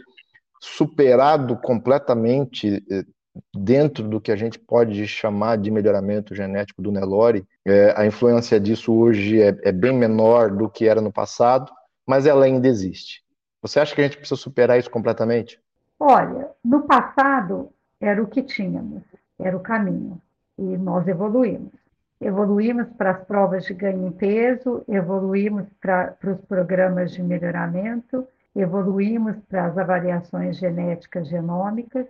superado 0.62 1.58
completamente 1.58 2.84
eh, 2.92 3.04
dentro 3.56 4.08
do 4.08 4.22
que 4.22 4.32
a 4.32 4.36
gente 4.36 4.60
pode 4.60 5.08
chamar 5.08 5.58
de 5.58 5.72
melhoramento 5.72 6.36
genético 6.36 6.82
do 6.82 6.92
Nelore? 6.92 7.46
É, 7.66 7.94
a 7.98 8.06
influência 8.06 8.60
disso 8.60 8.94
hoje 8.94 9.42
é, 9.42 9.58
é 9.64 9.72
bem 9.72 9.94
menor 9.94 10.52
do 10.52 10.70
que 10.70 10.88
era 10.88 11.02
no 11.02 11.12
passado 11.12 11.72
mas 12.10 12.26
ela 12.26 12.46
ainda 12.46 12.68
existe. 12.68 13.24
Você 13.62 13.80
acha 13.80 13.94
que 13.94 14.02
a 14.02 14.04
gente 14.04 14.18
precisa 14.18 14.42
superar 14.42 14.80
isso 14.80 14.90
completamente? 14.90 15.62
Olha, 16.00 16.50
no 16.66 16.82
passado 16.88 17.70
era 18.02 18.20
o 18.20 18.26
que 18.26 18.42
tínhamos, 18.42 19.04
era 19.38 19.56
o 19.56 19.60
caminho, 19.60 20.20
e 20.58 20.76
nós 20.76 21.08
evoluímos. 21.08 21.72
Evoluímos 22.20 22.88
para 22.98 23.12
as 23.12 23.24
provas 23.26 23.64
de 23.66 23.76
ganho 23.76 24.08
em 24.08 24.12
peso, 24.12 24.84
evoluímos 24.88 25.68
para, 25.80 26.08
para 26.14 26.32
os 26.32 26.42
programas 26.46 27.12
de 27.12 27.22
melhoramento, 27.22 28.28
evoluímos 28.56 29.36
para 29.48 29.68
as 29.68 29.78
avaliações 29.78 30.58
genéticas 30.58 31.28
genômicas 31.28 32.08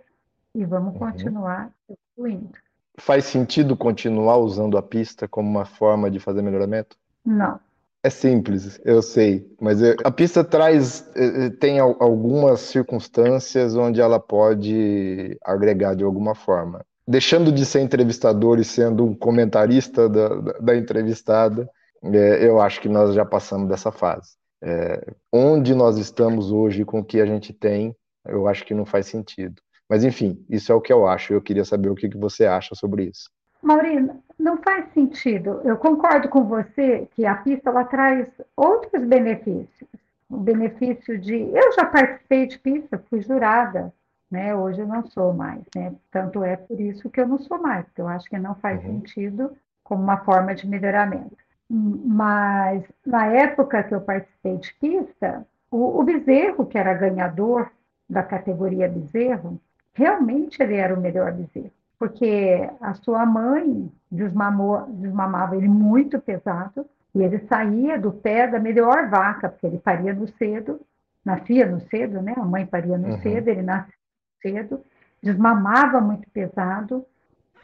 e 0.54 0.64
vamos 0.64 0.94
uhum. 0.94 0.98
continuar 0.98 1.70
evoluindo. 2.16 2.54
Faz 2.96 3.26
sentido 3.26 3.76
continuar 3.76 4.38
usando 4.38 4.78
a 4.78 4.82
pista 4.82 5.28
como 5.28 5.50
uma 5.50 5.66
forma 5.66 6.10
de 6.10 6.18
fazer 6.18 6.40
melhoramento? 6.40 6.96
Não. 7.22 7.60
É 8.02 8.08
simples, 8.08 8.80
eu 8.82 9.02
sei, 9.02 9.46
mas 9.60 9.82
a 9.82 10.10
pista 10.10 10.42
traz, 10.42 11.06
eh, 11.14 11.46
eh, 11.46 11.50
tem 11.50 11.78
algumas 11.78 12.60
circunstâncias 12.60 13.76
onde 13.76 14.00
ela 14.00 14.18
pode 14.18 15.36
agregar 15.44 15.94
de 15.94 16.02
alguma 16.02 16.34
forma. 16.34 16.82
Deixando 17.06 17.52
de 17.52 17.66
ser 17.66 17.80
entrevistador 17.80 18.58
e 18.58 18.64
sendo 18.64 19.04
um 19.04 19.14
comentarista 19.14 20.08
da, 20.08 20.28
da 20.60 20.76
entrevistada, 20.76 21.68
é, 22.02 22.46
eu 22.46 22.60
acho 22.60 22.80
que 22.80 22.88
nós 22.88 23.14
já 23.14 23.24
passamos 23.24 23.68
dessa 23.68 23.92
fase. 23.92 24.30
É, 24.62 25.12
onde 25.32 25.74
nós 25.74 25.98
estamos 25.98 26.50
hoje 26.50 26.84
com 26.84 27.00
o 27.00 27.04
que 27.04 27.20
a 27.20 27.26
gente 27.26 27.52
tem, 27.52 27.94
eu 28.26 28.46
acho 28.46 28.64
que 28.64 28.74
não 28.74 28.86
faz 28.86 29.06
sentido. 29.06 29.60
Mas 29.88 30.04
enfim, 30.04 30.42
isso 30.48 30.72
é 30.72 30.74
o 30.74 30.80
que 30.80 30.92
eu 30.92 31.06
acho. 31.06 31.32
Eu 31.32 31.42
queria 31.42 31.64
saber 31.64 31.90
o 31.90 31.94
que, 31.94 32.08
que 32.08 32.16
você 32.16 32.46
acha 32.46 32.74
sobre 32.74 33.04
isso. 33.04 33.28
Maurina, 33.62 34.22
não 34.40 34.56
faz 34.58 34.92
sentido. 34.92 35.60
Eu 35.64 35.76
concordo 35.76 36.28
com 36.28 36.44
você 36.44 37.08
que 37.14 37.26
a 37.26 37.34
pista 37.36 37.70
ela 37.70 37.84
traz 37.84 38.26
outros 38.56 39.04
benefícios. 39.04 39.88
O 40.28 40.38
benefício 40.38 41.18
de. 41.18 41.34
Eu 41.34 41.72
já 41.72 41.84
participei 41.84 42.46
de 42.46 42.58
pista, 42.58 43.02
fui 43.10 43.20
jurada, 43.20 43.92
né? 44.30 44.54
Hoje 44.54 44.80
eu 44.80 44.86
não 44.86 45.06
sou 45.06 45.32
mais, 45.32 45.62
né? 45.74 45.92
Tanto 46.10 46.42
é 46.42 46.56
por 46.56 46.80
isso 46.80 47.10
que 47.10 47.20
eu 47.20 47.28
não 47.28 47.38
sou 47.38 47.60
mais, 47.60 47.84
porque 47.86 48.00
eu 48.00 48.08
acho 48.08 48.28
que 48.28 48.38
não 48.38 48.54
faz 48.54 48.82
uhum. 48.84 49.00
sentido 49.00 49.56
como 49.84 50.02
uma 50.02 50.18
forma 50.18 50.54
de 50.54 50.66
melhoramento. 50.66 51.36
Mas 51.68 52.82
na 53.04 53.26
época 53.26 53.82
que 53.82 53.94
eu 53.94 54.00
participei 54.00 54.56
de 54.56 54.74
pista, 54.74 55.46
o, 55.70 56.00
o 56.00 56.02
bezerro, 56.02 56.66
que 56.66 56.78
era 56.78 56.94
ganhador 56.94 57.70
da 58.08 58.22
categoria 58.22 58.88
bezerro, 58.88 59.60
realmente 59.92 60.62
ele 60.62 60.76
era 60.76 60.94
o 60.94 61.00
melhor 61.00 61.32
bezerro, 61.32 61.72
porque 62.00 62.66
a 62.80 62.94
sua 62.94 63.26
mãe 63.26 63.92
desmamou, 64.10 64.86
desmamava 64.88 65.54
ele 65.54 65.68
muito 65.68 66.18
pesado, 66.18 66.86
e 67.14 67.22
ele 67.22 67.40
saía 67.40 67.98
do 67.98 68.10
pé 68.10 68.46
da 68.48 68.58
melhor 68.58 69.10
vaca, 69.10 69.50
porque 69.50 69.66
ele 69.66 69.78
paria 69.78 70.14
no 70.14 70.26
cedo, 70.26 70.80
nascia 71.22 71.66
no 71.66 71.78
cedo, 71.78 72.22
né? 72.22 72.32
A 72.38 72.42
mãe 72.42 72.64
paria 72.64 72.96
no 72.96 73.08
uhum. 73.08 73.20
cedo, 73.20 73.48
ele 73.48 73.60
nascia 73.60 73.92
cedo, 74.40 74.82
desmamava 75.22 76.00
muito 76.00 76.26
pesado, 76.30 77.04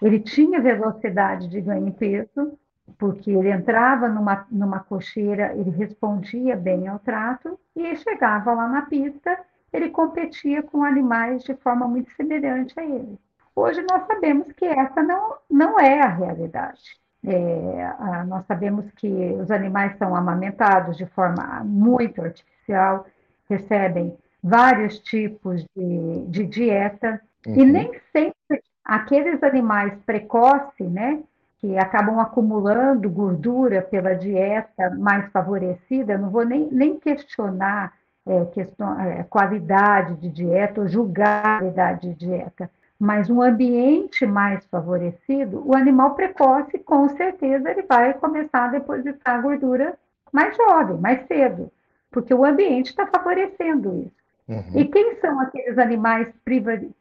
ele 0.03 0.20
tinha 0.20 0.61
velocidade 0.61 1.49
de 1.49 1.59
ganho 1.62 1.90
peso, 1.94 2.59
porque 2.99 3.31
ele 3.31 3.51
entrava 3.51 4.07
numa, 4.07 4.46
numa 4.51 4.81
cocheira, 4.81 5.55
ele 5.57 5.70
respondia 5.70 6.55
bem 6.55 6.87
ao 6.88 6.99
trato, 6.99 7.59
e 7.75 7.96
chegava 7.96 8.53
lá 8.53 8.68
na 8.68 8.83
pista, 8.83 9.38
ele 9.72 9.88
competia 9.88 10.62
com 10.62 10.85
animais 10.85 11.42
de 11.42 11.55
forma 11.55 11.88
muito 11.88 12.11
semelhante 12.12 12.79
a 12.79 12.85
ele. 12.85 13.18
Hoje 13.56 13.82
nós 13.90 14.06
sabemos 14.06 14.52
que 14.52 14.66
essa 14.66 15.02
não, 15.02 15.36
não 15.50 15.80
é 15.80 16.02
a 16.02 16.08
realidade. 16.08 16.82
É, 17.24 18.24
nós 18.26 18.44
sabemos 18.46 18.84
que 18.96 19.08
os 19.40 19.50
animais 19.50 19.96
são 19.96 20.14
amamentados 20.14 20.96
de 20.98 21.06
forma 21.06 21.64
muito 21.64 22.20
artificial, 22.20 23.06
recebem 23.48 24.16
vários 24.42 24.98
tipos 24.98 25.64
de, 25.74 26.26
de 26.28 26.46
dieta, 26.46 27.20
uhum. 27.46 27.54
e 27.54 27.64
nem 27.64 28.00
sempre 28.12 28.62
aqueles 28.84 29.42
animais 29.42 29.92
precoces, 30.04 30.88
né, 30.88 31.20
que 31.58 31.78
acabam 31.78 32.20
acumulando 32.20 33.10
gordura 33.10 33.80
pela 33.80 34.14
dieta 34.14 34.90
mais 34.90 35.28
favorecida, 35.32 36.18
não 36.18 36.30
vou 36.30 36.44
nem, 36.44 36.68
nem 36.70 36.98
questionar 36.98 37.94
é, 38.26 38.44
questão, 38.46 39.00
é, 39.00 39.22
qualidade 39.24 40.14
de 40.16 40.28
dieta 40.28 40.82
ou 40.82 40.88
julgar 40.88 41.44
a 41.44 41.58
qualidade 41.58 42.08
de 42.08 42.26
dieta, 42.26 42.70
mas 42.98 43.28
um 43.28 43.42
ambiente 43.42 44.24
mais 44.26 44.64
favorecido, 44.66 45.62
o 45.66 45.76
animal 45.76 46.14
precoce, 46.14 46.78
com 46.78 47.09
certeza, 47.11 47.70
ele 47.70 47.82
vai 47.82 48.14
começar 48.14 48.64
a 48.64 48.68
depositar 48.68 49.42
gordura 49.42 49.94
mais 50.32 50.56
jovem, 50.56 50.96
mais 50.98 51.26
cedo, 51.26 51.70
porque 52.11 52.32
o 52.32 52.44
ambiente 52.44 52.88
está 52.88 53.06
favorecendo 53.06 53.98
isso. 53.98 54.16
Uhum. 54.48 54.80
E 54.80 54.85
quem 54.87 55.16
são 55.16 55.40
aqueles 55.40 55.76
animais 55.76 56.32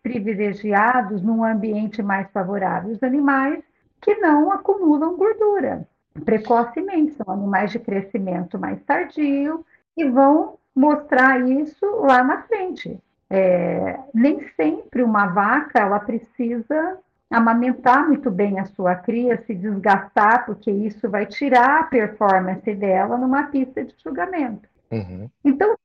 privilegiados 0.04 1.22
num 1.22 1.44
ambiente 1.44 2.02
mais 2.02 2.30
favorável? 2.32 2.92
Os 2.92 3.04
animais 3.04 3.64
que 4.02 4.16
não 4.16 4.52
acumulam 4.52 5.16
gordura 5.16 5.88
precocemente, 6.24 7.16
são 7.16 7.34
animais 7.34 7.72
de 7.72 7.80
crescimento 7.80 8.58
mais 8.58 8.82
tardio 8.84 9.66
e 9.98 10.06
vão 10.06 10.58
mostrar 10.74 11.42
isso 11.48 11.86
lá 12.02 12.24
na 12.24 12.44
frente. 12.44 12.98
É, 13.30 14.00
nem 14.14 14.48
sempre 14.56 15.04
uma 15.04 15.28
vaca 15.28 15.80
ela 15.80 16.00
precisa 16.00 17.00
amamentar 17.30 18.08
muito 18.08 18.30
bem 18.30 18.60
a 18.60 18.66
sua 18.66 18.96
cria, 18.96 19.42
se 19.46 19.54
desgastar, 19.54 20.46
porque 20.46 20.70
isso 20.70 21.10
vai 21.10 21.26
tirar 21.26 21.82
a 21.82 21.84
performance 21.84 22.74
dela 22.76 23.18
numa 23.18 23.44
pista 23.48 23.84
de 23.84 23.94
julgamento. 24.04 24.68
Uhum. 24.92 25.30
Então, 25.44 25.76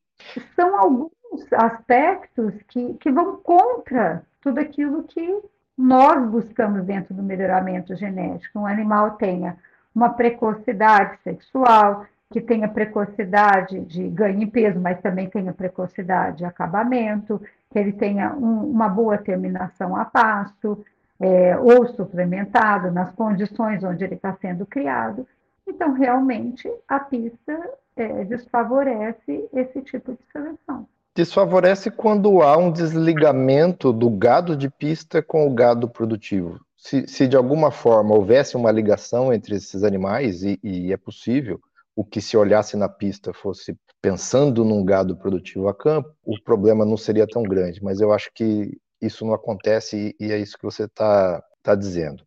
são 0.55 0.76
alguns 0.76 1.11
aspectos 1.53 2.55
que, 2.68 2.94
que 2.94 3.11
vão 3.11 3.37
contra 3.38 4.22
tudo 4.40 4.59
aquilo 4.59 5.05
que 5.05 5.40
nós 5.76 6.29
buscamos 6.29 6.85
dentro 6.85 7.14
do 7.14 7.22
melhoramento 7.22 7.96
genético. 7.96 8.59
Um 8.59 8.66
animal 8.66 9.12
tenha 9.12 9.57
uma 9.94 10.11
precocidade 10.11 11.18
sexual, 11.24 12.07
que 12.33 12.40
tenha 12.40 12.69
precocidade 12.69 13.81
de 13.81 14.09
ganho 14.09 14.43
em 14.43 14.47
peso, 14.47 14.79
mas 14.79 15.01
também 15.01 15.29
tenha 15.29 15.53
precocidade 15.53 16.38
de 16.38 16.45
acabamento, 16.45 17.40
que 17.71 17.79
ele 17.79 17.93
tenha 17.93 18.33
um, 18.35 18.71
uma 18.71 18.88
boa 18.88 19.19
terminação 19.19 19.97
a 19.97 20.05
pasto, 20.05 20.85
é, 21.19 21.59
ou 21.59 21.87
suplementado 21.88 22.90
nas 22.90 23.11
condições 23.12 23.83
onde 23.83 24.05
ele 24.05 24.14
está 24.14 24.33
sendo 24.40 24.64
criado. 24.64 25.27
Então, 25.66 25.93
realmente, 25.93 26.71
a 26.88 27.01
pista 27.01 27.71
é, 27.97 28.25
desfavorece 28.25 29.49
esse 29.53 29.83
tipo 29.83 30.12
de 30.12 30.19
seleção. 30.33 30.87
Desfavorece 31.14 31.90
quando 31.90 32.40
há 32.43 32.57
um 32.57 32.71
desligamento 32.71 33.93
do 33.93 34.09
gado 34.09 34.57
de 34.57 34.71
pista 34.71 35.21
com 35.21 35.47
o 35.47 35.53
gado 35.53 35.88
produtivo. 35.88 36.61
Se, 36.77 37.07
se 37.07 37.27
de 37.29 37.37
alguma 37.37 37.71
forma 37.71 38.14
houvesse 38.14 38.57
uma 38.57 38.71
ligação 38.71 39.33
entre 39.33 39.57
esses 39.57 39.83
animais, 39.83 40.43
e, 40.43 40.59
e 40.62 40.93
é 40.93 40.97
possível, 40.97 41.61
o 41.94 42.05
que 42.05 42.20
se 42.20 42.37
olhasse 42.37 42.76
na 42.76 42.88
pista 42.88 43.33
fosse 43.33 43.76
pensando 44.00 44.64
num 44.64 44.85
gado 44.85 45.16
produtivo 45.16 45.68
a 45.68 45.74
campo, 45.74 46.11
o 46.24 46.40
problema 46.42 46.85
não 46.85 46.96
seria 46.96 47.26
tão 47.26 47.42
grande. 47.42 47.83
Mas 47.83 48.00
eu 48.00 48.12
acho 48.12 48.31
que 48.35 48.79
isso 49.00 49.24
não 49.24 49.35
acontece 49.35 50.14
e, 50.18 50.33
é 50.33 50.38
isso 50.38 50.57
que 50.57 50.64
você 50.64 50.85
está 50.85 51.42
tá 51.62 51.74
dizendo. 51.74 52.24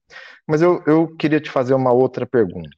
Mas 0.48 0.62
eu, 0.62 0.84
eu 0.86 1.16
queria 1.16 1.40
te 1.40 1.50
fazer 1.50 1.74
uma 1.74 1.92
outra 1.92 2.26
pergunta. 2.26 2.70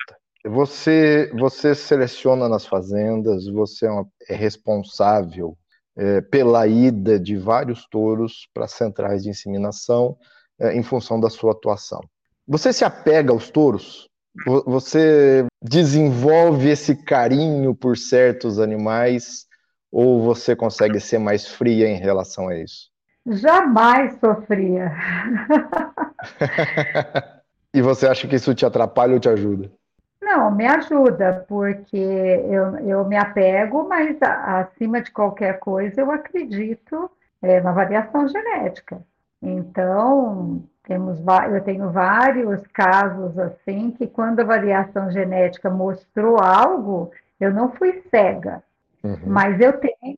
Você, 0.46 1.32
você 1.38 1.74
seleciona 1.74 2.48
nas 2.48 2.66
fazendas, 2.66 3.48
você 3.48 3.88
é, 3.88 3.92
uma, 3.92 4.08
é 4.30 4.36
responsável 4.36 5.58
é, 5.98 6.22
pela 6.22 6.68
ida 6.68 7.20
de 7.20 7.36
vários 7.36 7.88
touros 7.90 8.48
para 8.54 8.68
centrais 8.68 9.24
de 9.24 9.30
inseminação 9.30 10.16
é, 10.60 10.74
em 10.76 10.84
função 10.84 11.20
da 11.20 11.30
sua 11.30 11.52
atuação. 11.52 12.00
Você 12.48 12.72
se 12.72 12.86
apega 12.86 13.32
aos 13.32 13.50
touros? 13.50 14.08
Você 14.66 15.48
desenvolve 15.68 16.70
esse 16.70 16.96
carinho 16.96 17.74
por 17.74 17.98
certos 17.98 18.60
animais 18.60 19.48
ou 19.92 20.22
você 20.22 20.56
consegue 20.56 21.00
ser 21.00 21.18
mais 21.18 21.48
fria 21.48 21.88
em 21.88 21.96
relação 21.96 22.48
a 22.48 22.56
isso? 22.56 22.92
Jamais 23.26 24.16
sofria. 24.20 24.92
e 27.74 27.82
você 27.82 28.08
acha 28.08 28.28
que 28.28 28.36
isso 28.36 28.54
te 28.54 28.66
atrapalha 28.66 29.14
ou 29.14 29.20
te 29.20 29.28
ajuda? 29.28 29.72
Não, 30.22 30.52
me 30.52 30.68
ajuda, 30.68 31.46
porque 31.48 31.98
eu, 31.98 32.78
eu 32.80 33.06
me 33.06 33.18
apego, 33.18 33.88
mas 33.88 34.18
acima 34.22 35.02
de 35.02 35.12
qualquer 35.12 35.60
coisa 35.60 36.02
eu 36.02 36.12
acredito 36.12 37.10
é, 37.42 37.60
na 37.62 37.72
variação 37.72 38.28
genética. 38.28 39.02
Então, 39.42 40.64
temos, 40.86 41.20
eu 41.52 41.62
tenho 41.62 41.90
vários 41.92 42.66
casos 42.68 43.38
assim 43.38 43.92
que 43.92 44.08
quando 44.08 44.40
a 44.40 44.46
variação 44.46 45.12
genética 45.12 45.70
mostrou 45.70 46.38
algo, 46.40 47.12
eu 47.40 47.54
não 47.54 47.72
fui 47.72 48.04
cega, 48.10 48.64
uhum. 49.04 49.20
mas 49.26 49.60
eu 49.60 49.74
tenho 49.74 50.18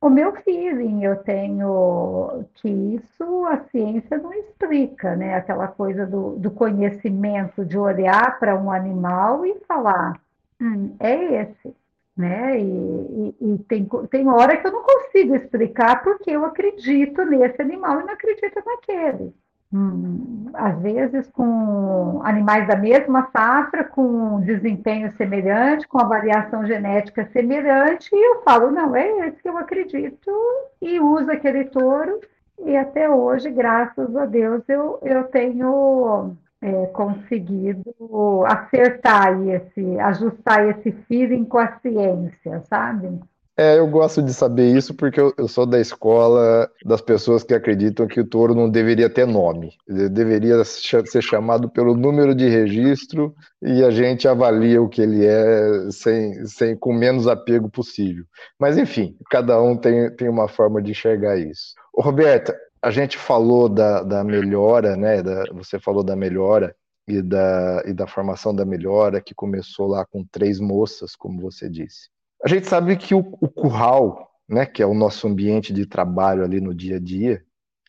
o 0.00 0.10
meu 0.10 0.32
feeling, 0.42 1.04
eu 1.04 1.16
tenho 1.16 2.44
que 2.54 2.68
isso 2.68 3.44
a 3.46 3.58
ciência 3.70 4.18
não 4.18 4.32
explica, 4.32 5.14
né? 5.14 5.36
Aquela 5.36 5.68
coisa 5.68 6.04
do, 6.06 6.36
do 6.36 6.50
conhecimento, 6.50 7.64
de 7.64 7.78
olhar 7.78 8.38
para 8.40 8.56
um 8.56 8.70
animal 8.70 9.46
e 9.46 9.60
falar, 9.66 10.20
hum, 10.60 10.96
é 10.98 11.42
esse, 11.42 11.76
né? 12.16 12.58
E, 12.58 12.64
e, 12.64 13.36
e, 13.40 13.58
tem, 13.68 13.88
tem 14.10 14.28
hora 14.28 14.56
que 14.56 14.66
eu 14.66 14.72
não 14.72 14.82
consigo 14.82 15.36
explicar 15.36 16.02
porque 16.02 16.30
eu 16.32 16.44
acredito 16.44 17.24
nesse 17.24 17.62
animal 17.62 18.00
e 18.00 18.04
não 18.04 18.14
acredito 18.14 18.60
naquele 18.66 19.32
às 20.54 20.78
vezes 20.80 21.28
com 21.30 22.20
animais 22.24 22.66
da 22.66 22.76
mesma 22.76 23.28
safra, 23.32 23.84
com 23.84 24.40
desempenho 24.40 25.10
semelhante, 25.16 25.88
com 25.88 25.98
a 25.98 26.04
variação 26.04 26.66
genética 26.66 27.28
semelhante, 27.32 28.10
e 28.12 28.30
eu 28.30 28.42
falo, 28.42 28.70
não, 28.70 28.94
é 28.94 29.28
esse 29.28 29.42
que 29.42 29.48
eu 29.48 29.56
acredito, 29.56 30.30
e 30.80 31.00
uso 31.00 31.30
aquele 31.30 31.64
touro, 31.64 32.20
e 32.64 32.76
até 32.76 33.08
hoje, 33.08 33.50
graças 33.50 34.14
a 34.14 34.26
Deus, 34.26 34.62
eu, 34.68 34.98
eu 35.02 35.24
tenho 35.24 36.36
é, 36.60 36.86
conseguido 36.88 37.94
acertar 38.46 39.40
esse, 39.48 39.98
ajustar 39.98 40.68
esse 40.68 40.92
feeling 41.08 41.44
com 41.44 41.58
a 41.58 41.78
ciência, 41.78 42.62
sabe? 42.68 43.18
É, 43.54 43.78
eu 43.78 43.86
gosto 43.86 44.22
de 44.22 44.32
saber 44.32 44.74
isso 44.74 44.94
porque 44.94 45.20
eu, 45.20 45.34
eu, 45.36 45.46
sou 45.46 45.66
da 45.66 45.78
escola 45.78 46.70
das 46.86 47.02
pessoas 47.02 47.44
que 47.44 47.52
acreditam 47.52 48.06
que 48.06 48.18
o 48.18 48.26
touro 48.26 48.54
não 48.54 48.68
deveria 48.70 49.10
ter 49.10 49.26
nome. 49.26 49.76
Ele 49.86 50.08
deveria 50.08 50.64
ser 50.64 51.20
chamado 51.20 51.68
pelo 51.68 51.94
número 51.94 52.34
de 52.34 52.48
registro 52.48 53.34
e 53.60 53.84
a 53.84 53.90
gente 53.90 54.26
avalia 54.26 54.80
o 54.80 54.88
que 54.88 55.02
ele 55.02 55.26
é 55.26 55.90
sem, 55.90 56.46
sem, 56.46 56.74
com 56.76 56.94
menos 56.94 57.26
apego 57.26 57.68
possível. 57.68 58.24
Mas, 58.58 58.78
enfim, 58.78 59.14
cada 59.30 59.60
um 59.60 59.76
tem, 59.76 60.10
tem 60.16 60.30
uma 60.30 60.48
forma 60.48 60.80
de 60.80 60.92
enxergar 60.92 61.36
isso. 61.36 61.74
Roberta, 61.94 62.56
a 62.80 62.90
gente 62.90 63.18
falou 63.18 63.68
da, 63.68 64.02
da 64.02 64.24
melhora, 64.24 64.96
né? 64.96 65.22
Da, 65.22 65.44
você 65.52 65.78
falou 65.78 66.02
da 66.02 66.16
melhora 66.16 66.74
e 67.06 67.20
da, 67.20 67.82
e 67.86 67.92
da 67.92 68.06
formação 68.06 68.54
da 68.54 68.64
melhora, 68.64 69.20
que 69.20 69.34
começou 69.34 69.88
lá 69.88 70.06
com 70.06 70.24
três 70.24 70.58
moças, 70.58 71.14
como 71.14 71.38
você 71.40 71.68
disse. 71.68 72.08
A 72.44 72.48
gente 72.48 72.66
sabe 72.66 72.96
que 72.96 73.14
o, 73.14 73.20
o 73.40 73.48
curral, 73.48 74.30
né, 74.48 74.66
que 74.66 74.82
é 74.82 74.86
o 74.86 74.94
nosso 74.94 75.28
ambiente 75.28 75.72
de 75.72 75.86
trabalho 75.86 76.42
ali 76.42 76.60
no 76.60 76.74
dia 76.74 76.96
a 76.96 77.00
dia, 77.00 77.44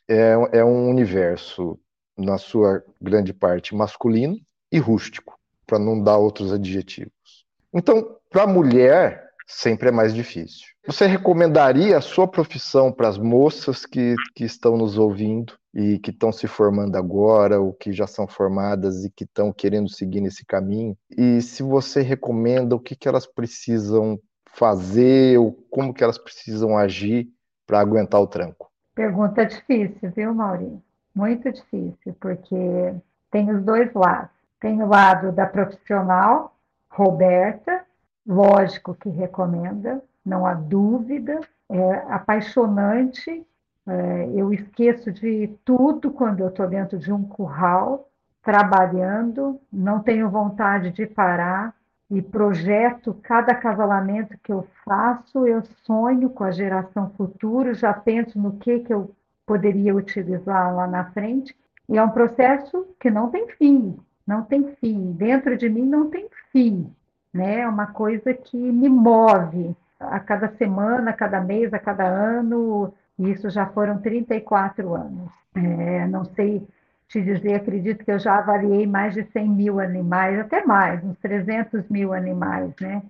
é, 0.07 0.35
é 0.51 0.63
um 0.63 0.89
universo, 0.89 1.79
na 2.15 2.37
sua 2.37 2.83
grande 3.01 3.33
parte, 3.33 3.73
masculino 3.73 4.37
e 4.71 4.77
rústico, 4.77 5.39
para 5.65 5.79
não 5.79 6.01
dar 6.01 6.17
outros 6.17 6.53
adjetivos. 6.53 7.45
Então, 7.73 8.17
para 8.29 8.43
a 8.43 8.47
mulher, 8.47 9.23
sempre 9.47 9.89
é 9.89 9.91
mais 9.91 10.13
difícil. 10.13 10.67
Você 10.85 11.07
recomendaria 11.07 11.97
a 11.97 12.01
sua 12.01 12.27
profissão 12.27 12.91
para 12.91 13.07
as 13.07 13.17
moças 13.17 13.85
que, 13.85 14.13
que 14.35 14.43
estão 14.43 14.77
nos 14.77 14.97
ouvindo 14.97 15.57
e 15.73 15.97
que 15.97 16.11
estão 16.11 16.31
se 16.31 16.45
formando 16.45 16.95
agora, 16.95 17.59
ou 17.59 17.73
que 17.73 17.91
já 17.91 18.05
são 18.05 18.27
formadas 18.27 19.03
e 19.03 19.09
que 19.09 19.23
estão 19.23 19.51
querendo 19.51 19.89
seguir 19.89 20.21
nesse 20.21 20.45
caminho? 20.45 20.95
E 21.17 21.41
se 21.41 21.63
você 21.63 22.01
recomenda, 22.01 22.75
o 22.75 22.79
que, 22.79 22.95
que 22.95 23.07
elas 23.07 23.25
precisam 23.25 24.19
fazer, 24.53 25.37
ou 25.37 25.51
como 25.69 25.93
que 25.93 26.03
elas 26.03 26.17
precisam 26.17 26.77
agir 26.77 27.29
para 27.65 27.79
aguentar 27.79 28.21
o 28.21 28.27
tranco? 28.27 28.71
Pergunta 28.95 29.45
difícil, 29.45 30.11
viu, 30.11 30.33
Maurinho? 30.33 30.81
Muito 31.15 31.51
difícil, 31.51 32.15
porque 32.19 32.93
tem 33.31 33.51
os 33.51 33.63
dois 33.63 33.91
lados. 33.93 34.29
Tem 34.59 34.81
o 34.81 34.87
lado 34.87 35.31
da 35.31 35.45
profissional, 35.45 36.55
Roberta, 36.89 37.83
lógico 38.25 38.93
que 38.95 39.09
recomenda, 39.09 40.01
não 40.25 40.45
há 40.45 40.53
dúvida, 40.53 41.41
é 41.69 41.93
apaixonante. 42.09 43.45
É, 43.85 44.29
eu 44.33 44.53
esqueço 44.53 45.11
de 45.11 45.49
tudo 45.65 46.11
quando 46.11 46.39
eu 46.39 46.47
estou 46.47 46.67
dentro 46.67 46.97
de 46.97 47.11
um 47.11 47.23
curral, 47.23 48.07
trabalhando, 48.41 49.59
não 49.71 49.99
tenho 49.99 50.29
vontade 50.29 50.91
de 50.91 51.05
parar 51.05 51.75
e 52.13 52.21
projeto 52.21 53.17
cada 53.23 53.53
acasalamento 53.53 54.37
que 54.43 54.51
eu 54.51 54.67
faço, 54.85 55.47
eu 55.47 55.63
sonho 55.83 56.29
com 56.29 56.43
a 56.43 56.51
geração 56.51 57.11
futura, 57.17 57.73
já 57.73 57.91
penso 57.91 58.39
no 58.39 58.57
que, 58.57 58.79
que 58.79 58.93
eu 58.93 59.11
poderia 59.47 59.95
utilizar 59.95 60.75
lá 60.75 60.85
na 60.85 61.05
frente, 61.05 61.55
e 61.89 61.97
é 61.97 62.03
um 62.03 62.11
processo 62.11 62.85
que 62.99 63.09
não 63.09 63.29
tem 63.29 63.47
fim, 63.49 63.97
não 64.27 64.43
tem 64.43 64.75
fim, 64.75 65.11
dentro 65.13 65.57
de 65.57 65.67
mim 65.67 65.85
não 65.85 66.09
tem 66.09 66.27
fim, 66.51 66.87
né? 67.33 67.61
É 67.61 67.67
uma 67.67 67.87
coisa 67.87 68.31
que 68.31 68.57
me 68.57 68.87
move 68.87 69.75
a 69.99 70.19
cada 70.19 70.49
semana, 70.49 71.09
a 71.09 71.13
cada 71.13 71.41
mês, 71.41 71.73
a 71.73 71.79
cada 71.79 72.05
ano, 72.05 72.93
e 73.17 73.31
isso 73.31 73.49
já 73.49 73.65
foram 73.65 73.97
34 73.97 74.93
anos. 74.93 75.31
É, 75.55 76.07
não 76.07 76.25
sei 76.25 76.65
te 77.07 77.21
dizer, 77.21 77.55
acredito 77.55 78.03
que 78.03 78.11
eu 78.11 78.19
já 78.19 78.37
avaliei 78.37 78.87
mais 78.87 79.13
de 79.13 79.23
100 79.31 79.49
mil 79.49 79.79
animais, 79.79 80.39
até 80.39 80.65
mais, 80.65 81.03
uns 81.03 81.17
300 81.19 81.87
mil 81.89 82.13
animais, 82.13 82.73
né? 82.81 83.03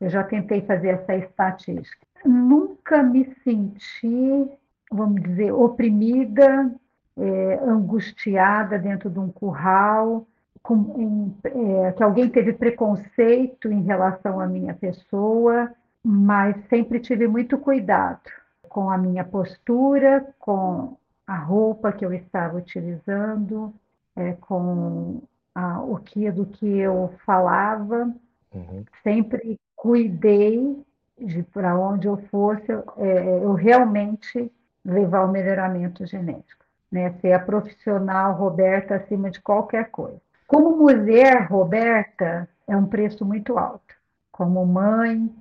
Eu 0.00 0.10
já 0.10 0.24
tentei 0.24 0.60
fazer 0.62 0.88
essa 0.88 1.14
estatística. 1.14 2.04
Nunca 2.24 3.02
me 3.02 3.34
senti, 3.44 4.50
vamos 4.90 5.22
dizer, 5.22 5.52
oprimida, 5.52 6.70
é, 7.16 7.60
angustiada 7.62 8.78
dentro 8.78 9.08
de 9.08 9.18
um 9.18 9.30
curral, 9.30 10.26
com, 10.62 10.94
em, 10.98 11.36
é, 11.44 11.92
que 11.92 12.02
alguém 12.02 12.28
teve 12.28 12.52
preconceito 12.54 13.70
em 13.70 13.82
relação 13.82 14.40
à 14.40 14.46
minha 14.46 14.74
pessoa, 14.74 15.70
mas 16.02 16.56
sempre 16.68 16.98
tive 17.00 17.28
muito 17.28 17.58
cuidado 17.58 18.30
com 18.68 18.90
a 18.90 18.98
minha 18.98 19.22
postura, 19.22 20.26
com 20.38 20.96
a 21.26 21.36
roupa 21.36 21.92
que 21.92 22.04
eu 22.04 22.12
estava 22.12 22.56
utilizando, 22.56 23.74
é, 24.16 24.32
com 24.34 25.22
a, 25.54 25.80
o 25.82 25.96
que 25.98 26.30
do 26.30 26.46
que 26.46 26.66
eu 26.66 27.14
falava. 27.24 28.14
Uhum. 28.52 28.84
Sempre 29.02 29.58
cuidei 29.74 30.84
de 31.18 31.42
para 31.42 31.78
onde 31.78 32.06
eu 32.06 32.16
fosse, 32.28 32.70
é, 32.72 33.44
eu 33.44 33.52
realmente 33.54 34.50
levar 34.84 35.24
o 35.24 35.30
melhoramento 35.30 36.04
genético, 36.06 36.64
né? 36.90 37.12
Ser 37.20 37.32
a 37.32 37.38
profissional 37.38 38.34
Roberta 38.34 38.96
acima 38.96 39.30
de 39.30 39.40
qualquer 39.40 39.90
coisa. 39.90 40.20
Como 40.46 40.76
mulher, 40.76 41.46
Roberta, 41.48 42.48
é 42.66 42.76
um 42.76 42.86
preço 42.86 43.24
muito 43.24 43.56
alto. 43.58 43.94
Como 44.30 44.64
mãe, 44.66 45.34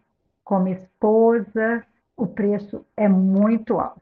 como 0.44 0.68
esposa, 0.68 1.84
o 2.16 2.28
preço 2.28 2.86
é 2.96 3.08
muito 3.08 3.80
alto. 3.80 4.02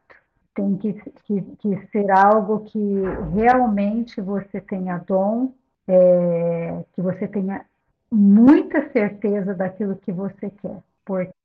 Tem 0.53 0.77
que, 0.77 0.93
que, 1.23 1.41
que 1.41 1.87
ser 1.91 2.11
algo 2.11 2.65
que 2.65 3.01
realmente 3.33 4.19
você 4.19 4.59
tenha 4.59 4.97
dom, 4.97 5.53
é, 5.87 6.83
que 6.93 7.01
você 7.01 7.27
tenha 7.27 7.65
muita 8.11 8.89
certeza 8.91 9.53
daquilo 9.53 9.95
que 9.95 10.11
você 10.11 10.49
quer, 10.49 10.77
porque 11.05 11.41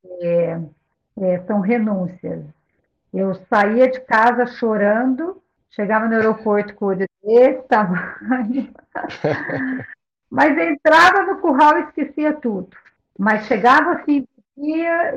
é, 1.18 1.38
são 1.46 1.60
renúncias. 1.60 2.44
Eu 3.14 3.34
saía 3.48 3.88
de 3.88 4.00
casa 4.00 4.46
chorando, 4.46 5.40
chegava 5.70 6.06
no 6.06 6.14
aeroporto 6.14 6.74
com 6.74 6.86
o 6.86 6.88
olho 6.88 7.06
desse 7.22 7.62
tamanho, 7.68 8.70
mas 10.28 10.58
entrava 10.58 11.22
no 11.22 11.40
curral 11.40 11.78
e 11.78 11.82
esquecia 11.82 12.32
tudo. 12.32 12.70
Mas 13.16 13.46
chegava 13.46 13.92
assim 13.92 14.26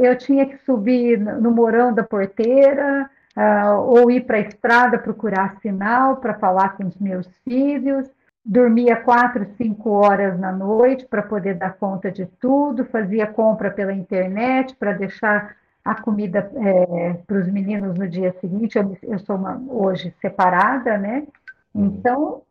eu 0.01 0.17
tinha 0.17 0.45
que 0.45 0.57
subir 0.65 1.17
no 1.17 1.51
morão 1.51 1.93
da 1.93 2.03
porteira, 2.03 3.09
uh, 3.39 3.79
ou 3.79 4.11
ir 4.11 4.25
para 4.25 4.37
a 4.37 4.41
estrada 4.41 4.99
procurar 4.99 5.57
sinal 5.61 6.17
para 6.17 6.33
falar 6.33 6.75
com 6.75 6.85
os 6.85 6.97
meus 6.97 7.27
filhos. 7.43 8.09
Dormia 8.43 8.97
quatro, 8.97 9.47
cinco 9.57 9.91
horas 9.91 10.37
na 10.39 10.51
noite 10.51 11.05
para 11.05 11.21
poder 11.21 11.55
dar 11.55 11.73
conta 11.77 12.11
de 12.11 12.25
tudo, 12.25 12.85
fazia 12.85 13.27
compra 13.27 13.71
pela 13.71 13.93
internet 13.93 14.75
para 14.75 14.91
deixar 14.93 15.55
a 15.85 15.95
comida 15.95 16.51
é, 16.55 17.13
para 17.25 17.37
os 17.37 17.47
meninos 17.47 17.97
no 17.97 18.07
dia 18.07 18.35
seguinte. 18.41 18.77
Eu, 18.77 18.97
eu 19.03 19.19
sou 19.19 19.35
uma, 19.35 19.61
hoje 19.67 20.13
separada, 20.21 20.97
né? 20.97 21.25
Uhum. 21.73 21.85
Então, 21.85 22.41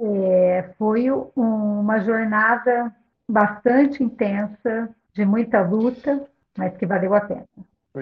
é, 0.00 0.70
foi 0.78 1.10
um, 1.10 1.80
uma 1.80 2.00
jornada 2.00 2.92
bastante 3.28 4.02
intensa, 4.02 4.88
de 5.14 5.24
muita 5.24 5.62
luta, 5.62 6.26
mas 6.56 6.76
que 6.76 6.84
valeu 6.84 7.14
a 7.14 7.20
pena. 7.22 7.44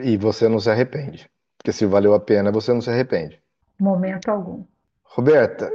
E 0.03 0.17
você 0.17 0.49
não 0.49 0.59
se 0.59 0.69
arrepende? 0.69 1.31
Porque 1.65 1.73
se 1.73 1.87
valeu 1.87 2.13
a 2.13 2.21
pena, 2.21 2.53
você 2.53 2.75
não 2.75 2.83
se 2.83 2.91
arrepende? 2.91 3.41
Momento 3.81 4.29
algum. 4.29 4.65
Roberta, 5.03 5.73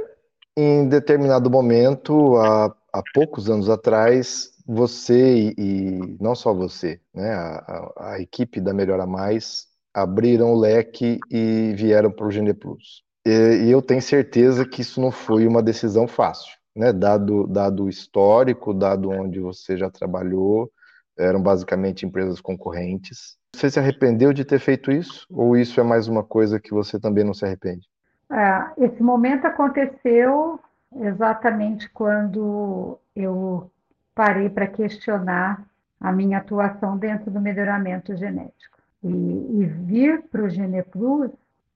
em 0.56 0.88
determinado 0.88 1.50
momento, 1.50 2.36
há, 2.36 2.66
há 2.92 3.02
poucos 3.12 3.50
anos 3.50 3.68
atrás, 3.68 4.52
você 4.64 5.36
e, 5.36 5.54
e 5.58 6.16
não 6.20 6.36
só 6.36 6.54
você, 6.54 7.00
né, 7.12 7.32
a, 7.32 7.56
a, 7.96 8.12
a, 8.12 8.20
equipe 8.20 8.60
da 8.60 8.72
Melhora 8.72 9.04
Mais 9.04 9.66
abriram 9.92 10.52
o 10.52 10.60
leque 10.60 11.18
e 11.28 11.74
vieram 11.76 12.12
para 12.12 12.24
o 12.24 12.30
Gene 12.30 12.54
Plus. 12.54 13.02
E, 13.26 13.64
e, 13.64 13.70
eu 13.72 13.82
tenho 13.82 14.00
certeza 14.00 14.64
que 14.64 14.82
isso 14.82 15.00
não 15.00 15.10
foi 15.10 15.44
uma 15.44 15.60
decisão 15.60 16.06
fácil, 16.06 16.52
né, 16.76 16.92
dado, 16.92 17.48
dado 17.48 17.86
o 17.86 17.88
histórico, 17.88 18.72
dado 18.72 19.10
onde 19.10 19.40
você 19.40 19.76
já 19.76 19.90
trabalhou, 19.90 20.70
eram 21.18 21.42
basicamente 21.42 22.06
empresas 22.06 22.40
concorrentes. 22.40 23.39
Você 23.54 23.70
se 23.70 23.78
arrependeu 23.78 24.32
de 24.32 24.44
ter 24.44 24.58
feito 24.58 24.90
isso? 24.90 25.26
Ou 25.30 25.56
isso 25.56 25.80
é 25.80 25.82
mais 25.82 26.08
uma 26.08 26.24
coisa 26.24 26.60
que 26.60 26.70
você 26.70 26.98
também 26.98 27.24
não 27.24 27.34
se 27.34 27.44
arrepende? 27.44 27.88
É, 28.30 28.84
esse 28.84 29.02
momento 29.02 29.46
aconteceu 29.46 30.60
exatamente 30.96 31.88
quando 31.90 32.98
eu 33.14 33.70
parei 34.14 34.48
para 34.48 34.66
questionar 34.66 35.64
a 36.00 36.12
minha 36.12 36.38
atuação 36.38 36.96
dentro 36.96 37.30
do 37.30 37.40
melhoramento 37.40 38.16
genético. 38.16 38.78
E, 39.02 39.08
e 39.08 39.64
vir 39.64 40.22
para 40.30 40.42
o 40.42 40.48
GenePlus 40.48 41.30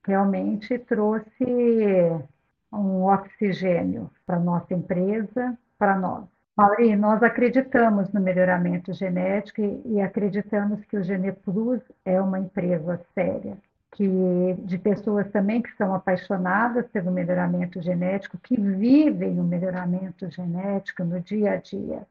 realmente 0.06 0.78
trouxe 0.78 1.44
um 2.72 3.04
oxigênio 3.04 4.10
para 4.26 4.38
nossa 4.38 4.74
empresa, 4.74 5.56
para 5.78 5.96
nós. 5.96 6.33
Mauri, 6.56 6.94
nós 6.94 7.20
acreditamos 7.20 8.12
no 8.12 8.20
melhoramento 8.20 8.92
genético 8.92 9.60
e, 9.84 10.00
acreditamos 10.00 10.84
que 10.84 10.96
o 10.96 11.02
GenePlus 11.02 11.82
é 12.04 12.20
uma 12.20 12.38
empresa 12.38 13.00
séria, 13.12 13.58
que 13.90 14.06
de 14.60 14.78
pessoas 14.78 15.28
também 15.32 15.60
que 15.60 15.74
são 15.76 15.92
apaixonadas 15.92 16.86
pelo 16.92 17.10
melhoramento 17.10 17.82
genético, 17.82 18.38
que 18.38 18.54
vivem 18.56 19.40
o 19.40 19.42
melhoramento 19.42 20.30
genético 20.30 21.02
no 21.02 21.20
dia 21.20 21.54
a 21.54 21.56
dia. 21.56 22.06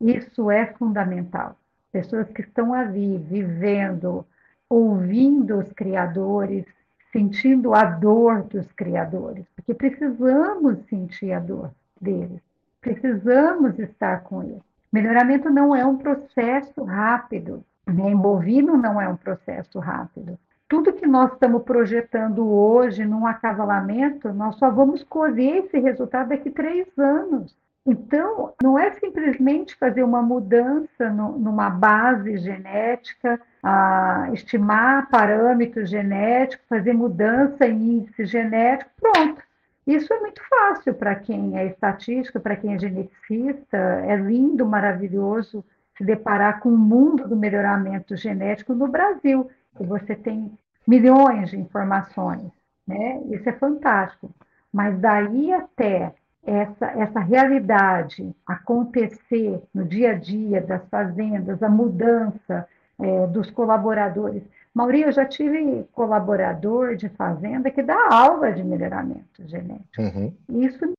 Isso 0.00 0.50
é 0.50 0.66
fundamental. 0.72 1.56
Pessoas 1.92 2.28
que 2.32 2.42
estão 2.42 2.74
ali 2.74 3.16
vivendo, 3.18 4.26
ouvindo 4.68 5.60
os 5.60 5.72
criadores, 5.72 6.64
sentindo 7.12 7.72
a 7.72 7.84
dor 7.84 8.42
dos 8.42 8.66
criadores, 8.72 9.46
porque 9.54 9.72
precisamos 9.72 10.84
sentir 10.88 11.30
a 11.30 11.38
dor 11.38 11.70
deles 12.00 12.42
Precisamos 12.84 13.78
estar 13.78 14.22
com 14.24 14.42
ele. 14.42 14.60
Melhoramento 14.92 15.48
não 15.48 15.74
é 15.74 15.84
um 15.86 15.96
processo 15.96 16.84
rápido, 16.84 17.64
né? 17.86 18.10
Em 18.10 18.16
bovino 18.16 18.76
não 18.76 19.00
é 19.00 19.08
um 19.08 19.16
processo 19.16 19.78
rápido. 19.78 20.38
Tudo 20.68 20.92
que 20.92 21.06
nós 21.06 21.32
estamos 21.32 21.62
projetando 21.62 22.46
hoje 22.46 23.04
num 23.06 23.26
acasalamento, 23.26 24.32
nós 24.34 24.56
só 24.56 24.70
vamos 24.70 25.02
colher 25.02 25.64
esse 25.64 25.78
resultado 25.78 26.28
daqui 26.28 26.50
três 26.50 26.86
anos. 26.98 27.56
Então, 27.86 28.52
não 28.62 28.78
é 28.78 28.92
simplesmente 28.92 29.74
fazer 29.76 30.02
uma 30.02 30.22
mudança 30.22 31.10
no, 31.10 31.38
numa 31.38 31.70
base 31.70 32.38
genética, 32.38 33.40
estimar 34.32 35.08
parâmetros 35.10 35.88
genéticos, 35.88 36.66
fazer 36.68 36.92
mudança 36.92 37.66
em 37.66 37.98
índice 37.98 38.26
genético, 38.26 38.90
pronto. 39.00 39.42
Isso 39.86 40.12
é 40.12 40.20
muito 40.20 40.40
fácil 40.48 40.94
para 40.94 41.14
quem 41.14 41.58
é 41.58 41.66
estatístico, 41.66 42.40
para 42.40 42.56
quem 42.56 42.74
é 42.74 42.78
geneticista, 42.78 43.76
é 43.76 44.16
lindo, 44.16 44.66
maravilhoso 44.66 45.64
se 45.96 46.04
deparar 46.04 46.60
com 46.60 46.70
o 46.70 46.78
mundo 46.78 47.28
do 47.28 47.36
melhoramento 47.36 48.16
genético 48.16 48.74
no 48.74 48.88
Brasil, 48.88 49.48
que 49.76 49.84
você 49.84 50.14
tem 50.14 50.50
milhões 50.86 51.50
de 51.50 51.58
informações, 51.58 52.50
né? 52.86 53.20
Isso 53.30 53.48
é 53.48 53.52
fantástico. 53.52 54.30
Mas 54.72 54.98
daí 54.98 55.52
até 55.52 56.12
essa, 56.44 56.86
essa 56.86 57.20
realidade 57.20 58.34
acontecer 58.46 59.62
no 59.72 59.84
dia 59.84 60.10
a 60.10 60.14
dia 60.14 60.60
das 60.60 60.86
fazendas, 60.88 61.62
a 61.62 61.68
mudança 61.68 62.68
é, 62.98 63.26
dos 63.28 63.50
colaboradores. 63.50 64.42
Mauri, 64.74 65.02
eu 65.02 65.12
já 65.12 65.24
tive 65.24 65.84
colaborador 65.92 66.96
de 66.96 67.08
fazenda 67.10 67.70
que 67.70 67.82
dá 67.82 68.08
aula 68.10 68.52
de 68.52 68.64
melhoramento 68.64 69.46
genético. 69.46 70.02
Uhum. 70.02 70.34
Isso 70.48 70.92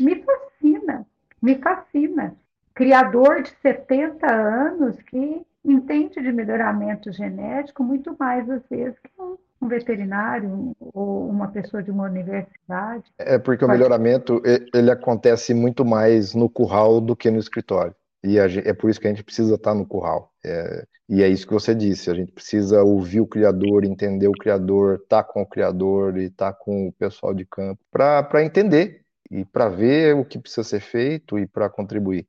me 0.00 0.24
fascina, 0.24 1.06
me 1.40 1.54
fascina. 1.56 2.34
Criador 2.74 3.42
de 3.42 3.50
70 3.62 4.26
anos 4.26 4.96
que 5.02 5.46
entende 5.64 6.20
de 6.20 6.32
melhoramento 6.32 7.12
genético 7.12 7.84
muito 7.84 8.16
mais, 8.18 8.50
às 8.50 8.62
vezes, 8.68 8.98
que 8.98 9.10
um, 9.22 9.36
um 9.60 9.68
veterinário 9.68 10.74
ou 10.92 11.28
uma 11.28 11.48
pessoa 11.48 11.82
de 11.82 11.90
uma 11.90 12.04
universidade. 12.04 13.04
É 13.18 13.38
porque 13.38 13.64
o 13.64 13.68
melhoramento 13.68 14.42
ele 14.74 14.90
acontece 14.90 15.54
muito 15.54 15.84
mais 15.84 16.34
no 16.34 16.48
curral 16.48 17.00
do 17.00 17.14
que 17.14 17.30
no 17.30 17.38
escritório. 17.38 17.94
E 18.24 18.38
é 18.38 18.72
por 18.72 18.88
isso 18.88 19.00
que 19.00 19.06
a 19.08 19.10
gente 19.10 19.24
precisa 19.24 19.56
estar 19.56 19.74
no 19.74 19.84
curral. 19.84 20.32
É, 20.44 20.86
e 21.08 21.22
é 21.22 21.28
isso 21.28 21.46
que 21.46 21.52
você 21.52 21.74
disse, 21.74 22.10
a 22.10 22.14
gente 22.14 22.32
precisa 22.32 22.82
ouvir 22.82 23.20
o 23.20 23.26
criador, 23.26 23.84
entender 23.84 24.28
o 24.28 24.32
criador, 24.32 25.00
estar 25.02 25.22
tá 25.22 25.32
com 25.32 25.42
o 25.42 25.46
criador 25.46 26.16
e 26.16 26.24
estar 26.24 26.52
tá 26.52 26.58
com 26.58 26.88
o 26.88 26.92
pessoal 26.92 27.34
de 27.34 27.44
campo 27.44 27.80
para 27.90 28.44
entender 28.44 29.02
e 29.30 29.44
para 29.44 29.68
ver 29.68 30.14
o 30.14 30.24
que 30.24 30.38
precisa 30.38 30.62
ser 30.62 30.80
feito 30.80 31.38
e 31.38 31.46
para 31.46 31.68
contribuir. 31.68 32.26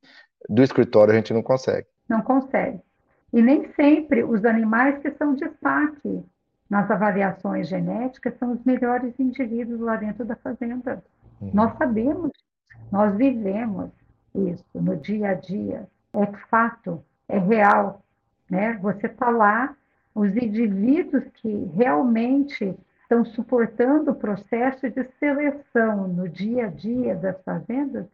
Do 0.48 0.62
escritório 0.62 1.12
a 1.12 1.16
gente 1.16 1.32
não 1.32 1.42
consegue. 1.42 1.86
Não 2.08 2.22
consegue. 2.22 2.80
E 3.32 3.40
nem 3.40 3.72
sempre 3.74 4.22
os 4.22 4.44
animais 4.44 4.98
que 4.98 5.10
são 5.12 5.34
destaque 5.34 6.24
nas 6.68 6.90
avaliações 6.90 7.68
genéticas 7.68 8.36
são 8.38 8.52
os 8.52 8.64
melhores 8.64 9.18
indivíduos 9.18 9.80
lá 9.80 9.96
dentro 9.96 10.24
da 10.24 10.36
fazenda. 10.36 11.02
Uhum. 11.40 11.50
Nós 11.54 11.76
sabemos, 11.78 12.32
nós 12.90 13.14
vivemos 13.16 13.90
isso 14.34 14.64
no 14.74 14.96
dia 14.96 15.30
a 15.30 15.34
dia. 15.34 15.88
É 16.12 16.26
fato, 16.48 17.04
é 17.28 17.38
real. 17.38 18.02
Né? 18.50 18.78
Você 18.82 19.06
está 19.06 19.30
lá, 19.30 19.76
os 20.14 20.36
indivíduos 20.36 21.24
que 21.34 21.70
realmente 21.74 22.76
estão 23.02 23.24
suportando 23.24 24.10
o 24.10 24.14
processo 24.14 24.88
de 24.90 25.04
seleção 25.18 26.08
no 26.08 26.28
dia 26.28 26.66
a 26.66 26.70
dia 26.70 27.14
das 27.14 27.40
fazendas, 27.42 28.06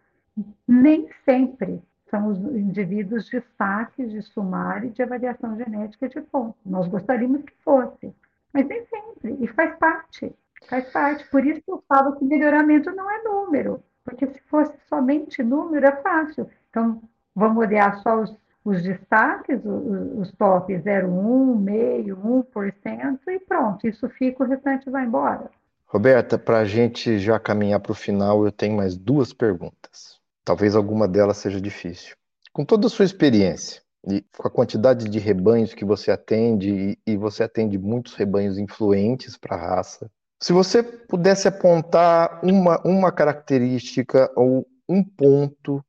nem 0.66 1.08
sempre 1.24 1.80
são 2.10 2.26
os 2.28 2.38
indivíduos 2.38 3.28
destaques 3.30 4.10
de 4.10 4.20
sumário 4.22 4.88
e 4.88 4.90
de 4.92 5.02
avaliação 5.02 5.56
genética 5.56 6.08
de 6.08 6.20
ponto. 6.20 6.56
Nós 6.66 6.88
gostaríamos 6.88 7.42
que 7.44 7.52
fosse, 7.62 8.12
mas 8.52 8.66
nem 8.66 8.84
sempre, 8.86 9.36
e 9.40 9.46
faz 9.46 9.76
parte, 9.78 10.34
faz 10.68 10.90
parte. 10.90 11.28
Por 11.30 11.46
isso 11.46 11.62
que 11.62 11.70
eu 11.70 11.82
falo 11.88 12.16
que 12.16 12.24
melhoramento 12.24 12.90
não 12.90 13.08
é 13.10 13.22
número, 13.22 13.82
porque 14.05 14.26
se 14.26 14.40
fosse 14.48 14.72
somente 14.88 15.42
número 15.42 15.86
é 15.86 15.96
fácil. 16.03 16.48
Então, 16.68 17.03
vamos 17.34 17.59
olhar 17.59 17.98
só 18.03 18.20
os, 18.20 18.36
os 18.64 18.82
destaques, 18.82 19.61
os, 19.64 20.18
os 20.20 20.32
top 20.32 20.72
0,1, 20.72 21.57
meio, 21.59 22.16
1%, 22.16 23.18
e 23.28 23.38
pronto, 23.40 23.86
isso 23.86 24.09
fica, 24.11 24.44
o 24.44 24.46
restante 24.46 24.90
vai 24.90 25.05
embora. 25.05 25.51
Roberta, 25.86 26.38
para 26.38 26.59
a 26.59 26.64
gente 26.64 27.18
já 27.18 27.38
caminhar 27.40 27.80
para 27.80 27.92
o 27.92 27.96
final, 27.96 28.44
eu 28.44 28.53
tenho 28.53 28.76
mais 28.76 28.96
duas 28.96 29.32
perguntas. 29.32 30.20
Talvez 30.44 30.76
alguma 30.76 31.09
delas 31.09 31.38
seja 31.38 31.61
difícil. 31.61 32.14
Com 32.53 32.64
toda 32.64 32.86
a 32.86 32.90
sua 32.90 33.05
experiência 33.05 33.82
e 34.07 34.24
com 34.36 34.46
a 34.46 34.51
quantidade 34.51 35.09
de 35.09 35.18
rebanhos 35.18 35.74
que 35.74 35.84
você 35.84 36.11
atende, 36.11 36.96
e, 37.05 37.16
você 37.16 37.42
atende 37.42 37.76
muitos 37.76 38.14
rebanhos 38.14 38.57
influentes 38.57 39.36
para 39.36 39.57
a 39.57 39.76
raça, 39.76 40.11
se 40.43 40.53
você 40.53 40.82
pudesse 40.82 41.47
apontar 41.47 42.41
uma, 42.43 42.80
uma 42.82 43.12
característica 43.12 44.32
ou 44.34 44.66
um 44.88 45.05
ponto 45.05 45.84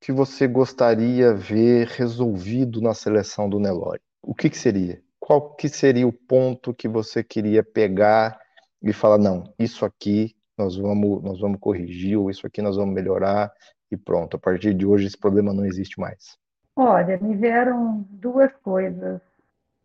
que 0.00 0.12
você 0.12 0.46
gostaria 0.46 1.34
ver 1.34 1.88
resolvido 1.88 2.80
na 2.80 2.94
seleção 2.94 3.50
do 3.50 3.58
Nelore, 3.58 4.00
o 4.22 4.34
que, 4.34 4.48
que 4.48 4.56
seria? 4.56 5.02
Qual 5.18 5.54
que 5.54 5.68
seria 5.68 6.06
o 6.06 6.12
ponto 6.12 6.72
que 6.72 6.86
você 6.86 7.24
queria 7.24 7.64
pegar 7.64 8.38
e 8.80 8.92
falar, 8.92 9.18
não, 9.18 9.52
isso 9.58 9.84
aqui 9.84 10.36
nós 10.56 10.76
vamos, 10.76 11.22
nós 11.22 11.40
vamos 11.40 11.58
corrigir, 11.58 12.16
ou 12.16 12.30
isso 12.30 12.46
aqui 12.46 12.62
nós 12.62 12.76
vamos 12.76 12.94
melhorar, 12.94 13.52
e 13.90 13.96
pronto, 13.96 14.36
a 14.36 14.38
partir 14.38 14.72
de 14.72 14.86
hoje 14.86 15.06
esse 15.06 15.18
problema 15.18 15.52
não 15.52 15.64
existe 15.64 15.98
mais? 15.98 16.38
Olha, 16.76 17.18
me 17.18 17.34
vieram 17.34 18.06
duas 18.08 18.52
coisas 18.62 19.20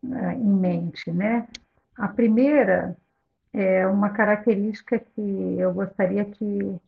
né, 0.04 0.36
em 0.36 0.54
mente, 0.54 1.12
né? 1.12 1.48
A 1.98 2.08
primeira 2.08 2.96
é 3.54 3.86
uma 3.88 4.10
característica 4.10 5.00
que 5.00 5.56
eu 5.58 5.74
gostaria 5.74 6.26
que 6.26 6.80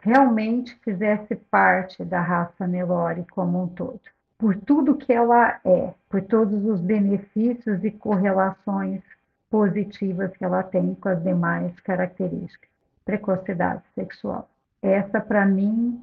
realmente 0.00 0.74
fizesse 0.84 1.34
parte 1.34 2.04
da 2.04 2.20
raça 2.20 2.66
Nelore 2.66 3.24
como 3.30 3.62
um 3.62 3.68
todo, 3.68 4.00
por 4.36 4.54
tudo 4.56 4.96
que 4.96 5.12
ela 5.12 5.58
é, 5.64 5.94
por 6.08 6.20
todos 6.22 6.64
os 6.64 6.80
benefícios 6.80 7.82
e 7.82 7.90
correlações 7.90 9.02
positivas 9.50 10.36
que 10.36 10.44
ela 10.44 10.62
tem 10.62 10.94
com 10.94 11.08
as 11.08 11.22
demais 11.22 11.78
características. 11.80 12.68
Precocidade 13.04 13.82
sexual. 13.94 14.48
Essa, 14.82 15.20
para 15.20 15.46
mim, 15.46 16.02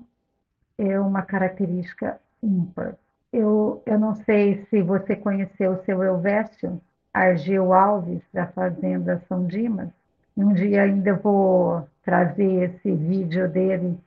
é 0.77 0.99
uma 0.99 1.21
característica 1.21 2.19
ímpar. 2.41 2.95
Eu, 3.31 3.81
eu 3.85 3.99
não 3.99 4.15
sei 4.15 4.65
se 4.69 4.81
você 4.81 5.15
conheceu 5.15 5.73
o 5.73 5.83
seu 5.83 6.03
Elvésio 6.03 6.81
Argel 7.14 7.74
Alves, 7.74 8.22
da 8.34 8.47
Fazenda 8.47 9.22
São 9.28 9.45
Dimas. 9.45 9.89
Um 10.36 10.53
dia 10.53 10.84
ainda 10.84 11.14
vou 11.14 11.88
trazer 12.03 12.72
esse 12.72 12.91
vídeo 12.91 13.49
dele 13.49 13.97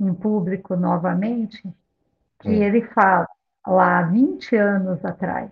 em 0.00 0.14
público 0.14 0.74
novamente, 0.74 1.62
que 2.40 2.48
hum. 2.48 2.62
ele 2.62 2.82
fala 2.82 3.28
lá 3.66 3.98
há 3.98 4.02
20 4.02 4.56
anos 4.56 5.04
atrás 5.04 5.50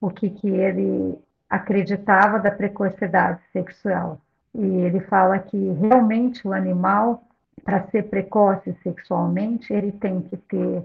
o 0.00 0.10
que, 0.10 0.30
que 0.30 0.48
ele 0.48 1.18
acreditava 1.48 2.38
da 2.38 2.50
precocidade 2.50 3.40
sexual. 3.52 4.20
E 4.54 4.64
ele 4.64 5.00
fala 5.00 5.38
que 5.38 5.56
realmente 5.72 6.46
o 6.46 6.52
animal 6.52 7.24
para 7.64 7.86
ser 7.88 8.04
precoce 8.04 8.76
sexualmente, 8.82 9.72
ele 9.72 9.92
tem 9.92 10.20
que 10.20 10.36
ter 10.36 10.84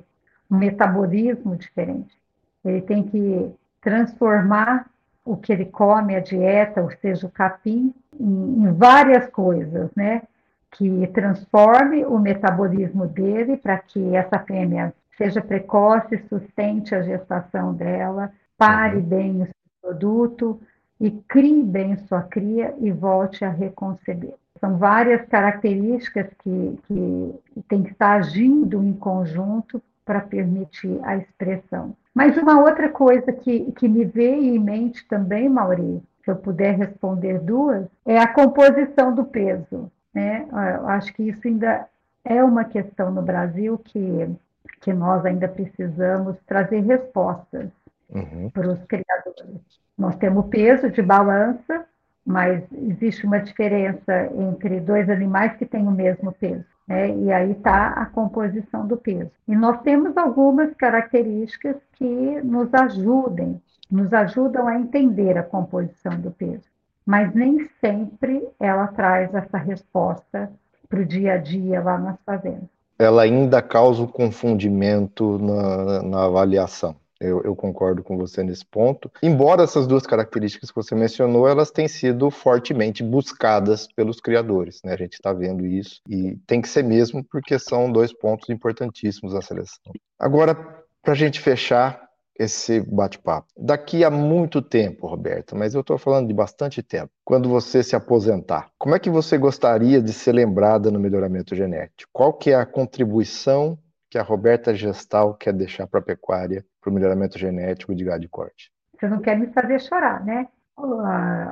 um 0.50 0.58
metabolismo 0.58 1.56
diferente. 1.56 2.18
Ele 2.64 2.82
tem 2.82 3.04
que 3.04 3.52
transformar 3.82 4.90
o 5.30 5.38
que 5.38 5.54
ele 5.54 5.66
come, 5.66 6.16
a 6.16 6.20
dieta, 6.20 6.82
ou 6.82 6.90
seja, 6.90 7.28
o 7.28 7.30
capim, 7.30 7.94
em, 8.20 8.64
em 8.64 8.74
várias 8.74 9.28
coisas, 9.28 9.92
né? 9.96 10.24
Que 10.72 11.06
transforme 11.14 12.04
o 12.04 12.18
metabolismo 12.18 13.06
dele 13.06 13.56
para 13.56 13.78
que 13.78 14.16
essa 14.16 14.40
fêmea 14.40 14.92
seja 15.16 15.40
precoce, 15.40 16.18
sustente 16.28 16.96
a 16.96 17.04
gestação 17.04 17.76
dela, 17.76 18.32
pare 18.58 18.98
uhum. 18.98 19.04
bem 19.04 19.42
o 19.44 19.46
seu 19.46 19.54
produto 19.84 20.60
e 21.00 21.12
crie 21.12 21.62
bem 21.62 21.96
sua 22.08 22.24
cria 22.24 22.74
e 22.80 22.92
volte 22.92 23.46
a 23.46 23.50
reconceber. 23.50 24.34
São 24.60 24.78
várias 24.78 25.26
características 25.28 26.28
que, 26.44 26.80
que 26.88 27.64
tem 27.68 27.84
que 27.84 27.92
estar 27.92 28.18
agindo 28.18 28.84
em 28.84 28.94
conjunto 28.94 29.82
para 30.10 30.22
permitir 30.22 31.00
a 31.04 31.18
expressão. 31.18 31.96
Mas 32.16 32.36
uma 32.36 32.60
outra 32.60 32.90
coisa 32.90 33.32
que, 33.32 33.72
que 33.74 33.88
me 33.88 34.04
veio 34.06 34.56
em 34.56 34.58
mente 34.58 35.08
também, 35.08 35.48
Mauri, 35.48 36.02
se 36.26 36.32
eu 36.32 36.36
puder 36.36 36.76
responder 36.76 37.38
duas, 37.38 37.86
é 38.04 38.18
a 38.18 38.26
composição 38.26 39.14
do 39.14 39.24
peso. 39.24 39.92
Né? 40.12 40.48
Eu 40.52 40.88
acho 40.88 41.14
que 41.14 41.22
isso 41.22 41.48
ainda 41.48 41.86
é 42.26 42.44
uma 42.44 42.66
questão 42.66 43.12
no 43.12 43.22
Brasil 43.22 43.78
que, 43.78 44.36
que 44.82 44.92
nós 44.92 45.24
ainda 45.24 45.48
precisamos 45.48 46.38
trazer 46.48 46.80
respostas 46.80 47.70
uhum. 48.10 48.50
para 48.50 48.68
os 48.68 48.84
criadores. 48.86 49.62
Nós 49.96 50.16
temos 50.16 50.48
peso 50.48 50.90
de 50.90 51.04
balança, 51.04 51.86
mas 52.26 52.64
existe 52.72 53.28
uma 53.28 53.38
diferença 53.38 54.26
entre 54.36 54.80
dois 54.80 55.08
animais 55.08 55.56
que 55.56 55.68
têm 55.68 55.88
o 55.88 55.92
mesmo 55.92 56.32
peso. 56.32 56.66
Né? 56.90 57.16
E 57.16 57.32
aí 57.32 57.52
está 57.52 57.90
a 57.90 58.08
composição 58.08 58.88
do 58.88 58.98
peso. 58.98 59.30
E 59.48 59.56
nós 59.56 59.80
temos 59.84 60.18
algumas 60.18 60.74
características 60.74 61.76
que 61.94 62.42
nos 62.42 62.74
ajudem, 62.74 63.62
nos 63.90 64.12
ajudam 64.12 64.68
a 64.68 64.80
entender 64.80 65.38
a 65.38 65.44
composição 65.44 66.20
do 66.20 66.32
peso. 66.32 66.68
Mas 67.06 67.34
nem 67.34 67.70
sempre 67.80 68.48
ela 68.60 68.88
traz 68.88 69.34
essa 69.34 69.58
resposta 69.58 70.52
para 70.90 71.00
o 71.00 71.06
dia 71.06 71.34
a 71.34 71.38
dia 71.38 71.82
lá 71.82 71.98
nas 71.98 72.18
fazendas. 72.26 72.68
Ela 72.98 73.22
ainda 73.22 73.62
causa 73.62 74.02
um 74.02 74.08
confundimento 74.08 75.38
na, 75.40 76.04
na 76.04 76.26
avaliação. 76.26 76.96
Eu, 77.20 77.42
eu, 77.44 77.56
concordo 77.56 78.02
com 78.02 78.18
você 78.18 78.42
nesse 78.44 78.66
ponto. 78.66 79.12
Embora 79.22 79.64
essas 79.64 79.86
duas 79.86 80.08
características 80.08 80.72
que 80.72 80.76
você 80.76 80.96
mencionou, 80.96 81.48
elas 81.48 81.70
têm 81.70 81.88
sido 81.88 82.32
fortemente 82.32 83.04
buscadas 83.04 83.88
pelos 83.94 84.22
criadores, 84.22 84.80
né? 84.86 84.94
A 84.94 84.98
gente 84.98 85.14
está 85.14 85.34
vendo 85.34 85.66
isso 85.66 86.00
e 86.08 86.38
tem 86.48 86.62
que 86.62 86.70
ser 86.70 86.84
mesmo, 86.84 87.24
porque 87.24 87.60
são 87.60 87.92
dois 87.92 88.14
pontos 88.14 88.50
importantíssimos 88.50 89.34
da 89.34 89.42
seleção. 89.42 89.92
Agora, 90.18 90.56
para 91.02 91.12
a 91.12 91.16
gente 91.16 91.42
fechar, 91.42 92.10
esse 92.40 92.80
bate-papo. 92.80 93.48
Daqui 93.58 94.06
a 94.06 94.10
muito 94.10 94.62
tempo, 94.62 95.06
Roberta, 95.06 95.54
mas 95.54 95.76
eu 95.76 95.82
estou 95.82 95.98
falando 95.98 96.30
de 96.30 96.34
bastante 96.34 96.82
tempo. 96.82 97.12
Quando 97.26 97.50
você 97.50 97.84
se 97.84 97.98
aposentar, 97.98 98.72
como 98.78 98.96
é 98.96 99.00
que 99.00 99.10
você 99.10 99.38
gostaria 99.38 100.02
de 100.02 100.14
ser 100.14 100.32
lembrada 100.32 100.90
no 100.90 101.00
melhoramento 101.00 101.54
genético? 101.54 102.10
Qual 102.14 102.32
que 102.32 102.52
é 102.52 102.56
a 102.56 102.66
contribuição 102.66 103.78
que 104.10 104.18
a 104.18 104.24
Roberta 104.24 104.74
Gestal 104.74 105.34
quer 105.36 105.54
deixar 105.54 105.88
para 105.88 106.00
a 106.00 106.04
pecuária, 106.04 106.66
para 106.82 106.90
o 106.90 106.94
melhoramento 106.94 107.38
genético 107.38 107.94
de 107.94 108.04
gado 108.04 108.22
de 108.22 108.28
corte? 108.28 108.72
Você 108.98 109.08
não 109.08 109.20
quer 109.20 109.38
me 109.38 109.48
fazer 109.48 109.80
chorar, 109.80 110.26
né? 110.26 110.48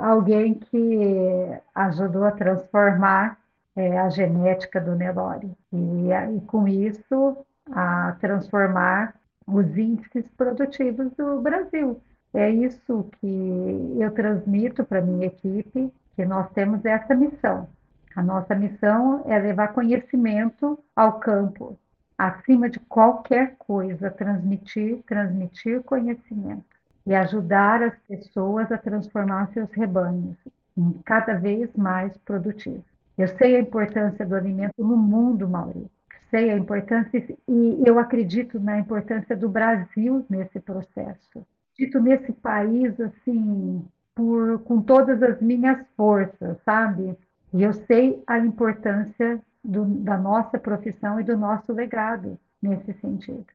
Alguém 0.02 0.56
que 0.56 1.60
ajudou 1.76 2.24
a 2.24 2.32
transformar 2.32 3.38
é, 3.76 3.98
a 4.00 4.10
genética 4.10 4.82
do 4.82 4.96
Nelore 4.96 5.52
e, 5.72 6.10
e 6.36 6.42
com 6.48 6.68
isso 6.68 7.38
a 7.72 8.16
transformar 8.20 9.14
os 9.46 9.78
índices 9.78 10.26
produtivos 10.36 11.12
do 11.14 11.42
Brasil. 11.42 12.02
É 12.34 12.50
isso 12.50 13.10
que 13.20 13.98
eu 14.00 14.12
transmito 14.12 14.84
para 14.84 15.02
minha 15.02 15.28
equipe, 15.28 15.92
que 16.16 16.26
nós 16.26 16.50
temos 16.52 16.84
essa 16.86 17.14
missão. 17.14 17.70
A 18.16 18.24
nossa 18.24 18.56
missão 18.56 19.24
é 19.28 19.38
levar 19.38 19.70
conhecimento 19.70 20.80
ao 20.96 21.20
campo, 21.20 21.78
acima 22.18 22.70
de 22.70 22.80
qualquer 22.80 23.56
coisa, 23.58 24.10
transmitir, 24.10 25.04
transmitir 25.06 25.84
conhecimento 25.84 26.66
e 27.06 27.14
ajudar 27.14 27.84
as 27.84 27.94
pessoas 28.08 28.72
a 28.72 28.78
transformar 28.78 29.52
seus 29.54 29.72
rebanhos 29.72 30.36
em 30.78 30.94
cada 31.06 31.36
vez 31.36 31.70
mais 31.76 32.16
produtivos. 32.18 32.84
Eu 33.18 33.28
sei 33.30 33.56
a 33.56 33.60
importância 33.60 34.26
do 34.26 34.36
alimento 34.36 34.84
no 34.84 34.98
mundo, 34.98 35.48
Maurício 35.48 35.98
sei 36.30 36.52
a 36.52 36.58
importância 36.58 37.24
e 37.48 37.82
eu 37.86 38.00
acredito 38.00 38.60
na 38.60 38.80
importância 38.80 39.36
do 39.36 39.50
Brasil 39.50 40.26
nesse 40.30 40.60
processo. 40.60 41.46
Dito 41.78 42.00
nesse 42.00 42.32
país 42.34 43.00
assim, 43.00 43.86
por 44.16 44.60
com 44.60 44.82
todas 44.82 45.22
as 45.22 45.40
minhas 45.42 45.80
forças, 45.96 46.58
sabe? 46.66 47.16
E 47.54 47.64
eu 47.64 47.74
sei 47.74 48.22
a 48.28 48.40
importância 48.40 49.40
do, 49.68 49.86
da 49.86 50.18
nossa 50.18 50.58
profissão 50.58 51.20
e 51.20 51.24
do 51.24 51.38
nosso 51.38 51.72
legado 51.74 52.40
nesse 52.62 52.94
sentido. 52.94 53.46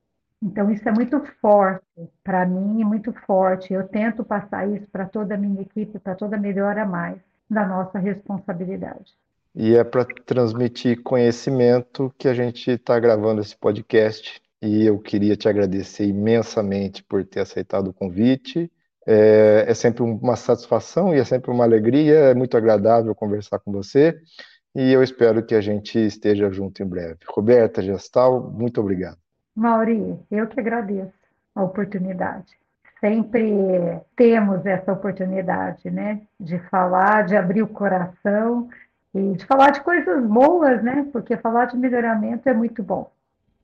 Então 0.43 0.71
isso 0.71 0.89
é 0.89 0.93
muito 0.93 1.21
forte 1.41 1.85
para 2.23 2.47
mim, 2.47 2.85
muito 2.85 3.13
forte. 3.27 3.73
Eu 3.73 3.89
tento 3.89 4.25
passar 4.25 4.69
isso 4.69 4.87
para 4.91 5.07
toda 5.07 5.35
a 5.35 5.39
minha 5.39 5.63
equipe, 5.63 5.99
para 5.99 6.15
toda 6.15 6.37
a 6.37 6.41
melhora 6.41 6.85
mais 6.85 7.19
da 7.49 7.67
nossa 7.67 7.99
responsabilidade 7.99 9.13
e 9.55 9.75
é 9.77 9.85
para 9.85 10.05
transmitir 10.05 11.03
conhecimento 11.03 12.13
que 12.19 12.27
a 12.29 12.35
gente 12.35 12.71
está 12.71 12.99
gravando 12.99 13.41
esse 13.41 13.57
podcast. 13.57 14.41
E 14.61 14.87
eu 14.87 14.99
queria 14.99 15.37
te 15.37 15.49
agradecer 15.49 16.07
imensamente 16.07 17.03
por 17.03 17.25
ter 17.25 17.41
aceitado 17.41 17.89
o 17.89 17.93
convite. 17.93 18.71
É, 19.05 19.65
é, 19.67 19.75
sempre 19.75 20.03
uma 20.03 20.37
satisfação 20.37 21.15
e 21.15 21.19
é 21.19 21.25
sempre 21.25 21.51
uma 21.51 21.65
alegria, 21.65 22.15
é 22.15 22.35
muito 22.35 22.57
agradável 22.57 23.13
conversar 23.15 23.59
com 23.59 23.73
você. 23.73 24.17
E 24.75 24.93
eu 24.93 25.03
espero 25.03 25.45
que 25.45 25.55
a 25.55 25.61
gente 25.61 25.99
esteja 25.99 26.51
junto 26.51 26.83
em 26.83 26.87
breve. 26.87 27.18
Roberta 27.29 27.83
Gestal, 27.83 28.51
muito 28.51 28.81
obrigado. 28.81 29.18
Mauri, 29.55 30.18
eu 30.31 30.47
que 30.47 30.59
agradeço 30.59 31.12
a 31.55 31.62
oportunidade. 31.62 32.59
Sempre 33.01 34.01
temos 34.16 34.64
essa 34.64 34.93
oportunidade, 34.93 35.91
né, 35.91 36.23
de 36.39 36.59
falar, 36.70 37.25
de 37.25 37.37
abrir 37.37 37.62
o 37.62 37.68
coração 37.68 38.68
e 39.14 39.35
de 39.35 39.45
falar 39.45 39.70
de 39.70 39.81
coisas 39.83 40.25
boas, 40.25 40.83
né? 40.83 41.07
Porque 41.12 41.37
falar 41.37 41.66
de 41.66 41.77
melhoramento 41.77 42.49
é 42.49 42.55
muito 42.55 42.83
bom. 42.83 43.11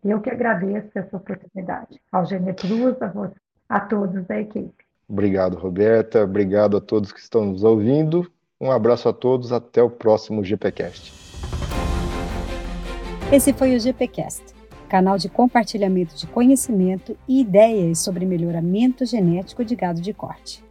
Eu 0.04 0.20
que 0.20 0.30
agradeço 0.30 0.90
essa 0.94 1.16
oportunidade. 1.16 2.00
Ao 2.12 2.26
Geneplus, 2.26 3.00
a, 3.00 3.06
você, 3.06 3.34
a 3.68 3.80
todos 3.80 4.26
da 4.26 4.40
equipe. 4.40 4.84
Obrigado, 5.08 5.56
Roberta. 5.56 6.22
Obrigado 6.22 6.76
a 6.76 6.80
todos 6.80 7.12
que 7.12 7.20
estão 7.20 7.46
nos 7.46 7.64
ouvindo. 7.64 8.30
Um 8.60 8.72
abraço 8.72 9.08
a 9.08 9.12
todos. 9.12 9.52
Até 9.52 9.82
o 9.82 9.90
próximo 9.90 10.42
GPcast. 10.42 11.12
Esse 13.30 13.52
foi 13.52 13.76
o 13.76 13.80
GPcast, 13.80 14.42
canal 14.88 15.18
de 15.18 15.28
compartilhamento 15.28 16.16
de 16.16 16.26
conhecimento 16.26 17.16
e 17.28 17.40
ideias 17.40 18.00
sobre 18.00 18.24
melhoramento 18.24 19.04
genético 19.04 19.64
de 19.64 19.76
gado 19.76 20.00
de 20.00 20.12
corte. 20.12 20.64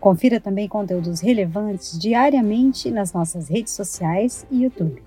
Confira 0.00 0.40
também 0.40 0.66
conteúdos 0.66 1.20
relevantes 1.20 1.98
diariamente 1.98 2.90
nas 2.90 3.12
nossas 3.12 3.48
redes 3.48 3.74
sociais 3.74 4.46
e 4.50 4.62
YouTube. 4.64 5.02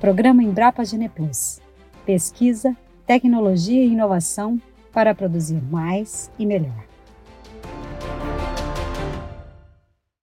Programa 0.00 0.42
Embrapa 0.42 0.84
Geneplus. 0.84 1.60
Pesquisa, 2.06 2.76
tecnologia 3.04 3.82
e 3.82 3.92
inovação 3.92 4.58
para 4.92 5.14
produzir 5.14 5.60
mais 5.60 6.30
e 6.38 6.46
melhor. 6.46 6.89